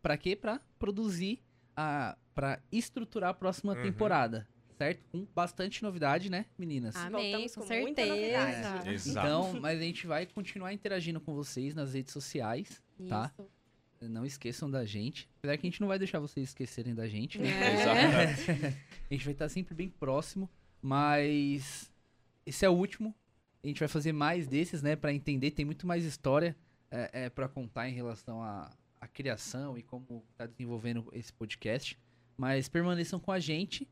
[0.03, 0.35] Pra quê?
[0.35, 1.41] Pra produzir,
[1.77, 3.83] a, pra estruturar a próxima Uhum.
[3.83, 4.49] temporada.
[4.81, 5.05] Certo?
[5.13, 6.97] Com bastante novidade, né, meninas?
[6.97, 8.39] Amém, Voltamos com com muita certeza.
[8.41, 8.91] novidade.
[8.91, 9.27] Exato.
[9.27, 12.83] Então, mas a gente vai continuar interagindo com vocês nas redes sociais.
[13.07, 13.31] Tá.
[13.39, 14.09] Isso.
[14.09, 15.29] Não esqueçam da gente.
[15.39, 17.39] Apesar que a gente não vai deixar vocês esquecerem da gente.
[17.39, 17.51] né?
[17.51, 17.75] É.
[18.33, 18.77] Exato.
[19.11, 20.49] A gente vai estar sempre bem próximo,
[20.81, 21.93] mas
[22.47, 23.15] esse é o último.
[23.63, 25.51] A gente vai fazer mais desses, né, Pra entender.
[25.51, 26.57] Tem muito mais história
[26.91, 31.99] é, é, para contar em relação à, à criação e como tá desenvolvendo esse podcast.
[32.35, 33.87] Mas permaneçam com a gente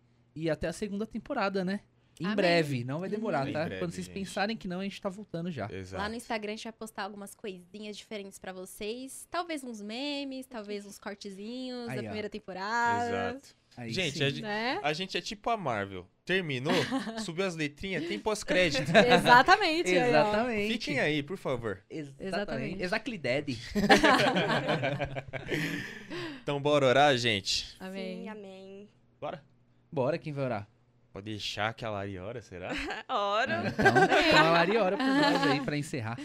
[0.44, 1.80] e até a segunda temporada, né?
[2.20, 2.34] Em Amém.
[2.36, 3.64] breve, não vai demorar, Em tá?
[3.64, 4.14] breve, Quando vocês gente.
[4.14, 5.68] pensarem que não, a gente tá voltando já.
[5.70, 6.02] Exato.
[6.02, 9.24] Lá no Instagram a gente vai postar algumas coisinhas diferentes pra vocês.
[9.30, 12.04] Talvez uns memes, talvez uns cortezinhos Aí, da ó.
[12.06, 13.08] primeira temporada.
[13.30, 13.56] Exato.
[13.76, 14.80] Aí Gente, a gente- Né?
[14.82, 16.08] A gente é tipo a Marvel.
[16.24, 16.74] Terminou,
[17.24, 18.90] subiu as letrinhas, tem pós-crédito.
[19.06, 19.90] Exatamente.
[19.94, 20.72] Exatamente.
[20.72, 21.84] Fiquem aí, por favor.
[21.88, 22.26] Exatamente.
[22.26, 22.82] Exatamente.
[22.82, 23.58] Exactly Daddy.
[26.42, 27.76] Então bora orar, gente.
[27.78, 28.22] Amém.
[28.22, 28.88] Sim, amém.
[29.20, 29.40] Bora.
[29.90, 30.68] Bora, quem vai orar?
[31.12, 32.68] Pode deixar que a Lari ora, será?
[33.08, 33.64] Ora.
[33.68, 36.18] Então, então a Lari ora por nós aí pra encerrar.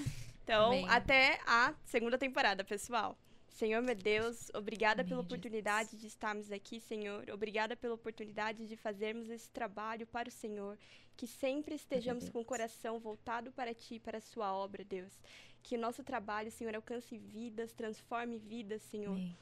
[0.43, 0.89] Então, Amém.
[0.89, 3.18] até a segunda temporada, pessoal.
[3.47, 5.32] Senhor, meu Deus, obrigada Amém, pela Jesus.
[5.32, 7.30] oportunidade de estarmos aqui, Senhor.
[7.32, 10.78] Obrigada pela oportunidade de fazermos esse trabalho para o Senhor.
[11.16, 15.14] Que sempre estejamos com o coração voltado para Ti, para a Sua obra, Deus.
[15.61, 19.14] Que o nosso trabalho, Senhor, alcance vidas, transforme vidas, Senhor.
[19.14, 19.38] Amém.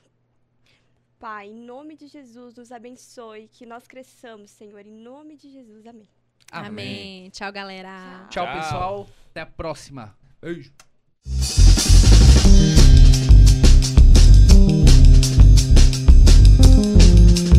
[1.22, 3.48] Pai, em nome de Jesus, nos abençoe.
[3.48, 4.84] Que nós cresçamos, Senhor.
[4.88, 6.10] Em nome de Jesus, amém.
[6.52, 7.30] Amém.
[7.30, 8.26] Tchau, galera.
[8.28, 8.56] Tchau, Tchau.
[8.56, 9.08] pessoal.
[9.30, 10.18] Até a próxima.
[10.42, 10.74] Beijo.
[16.84, 17.51] Thank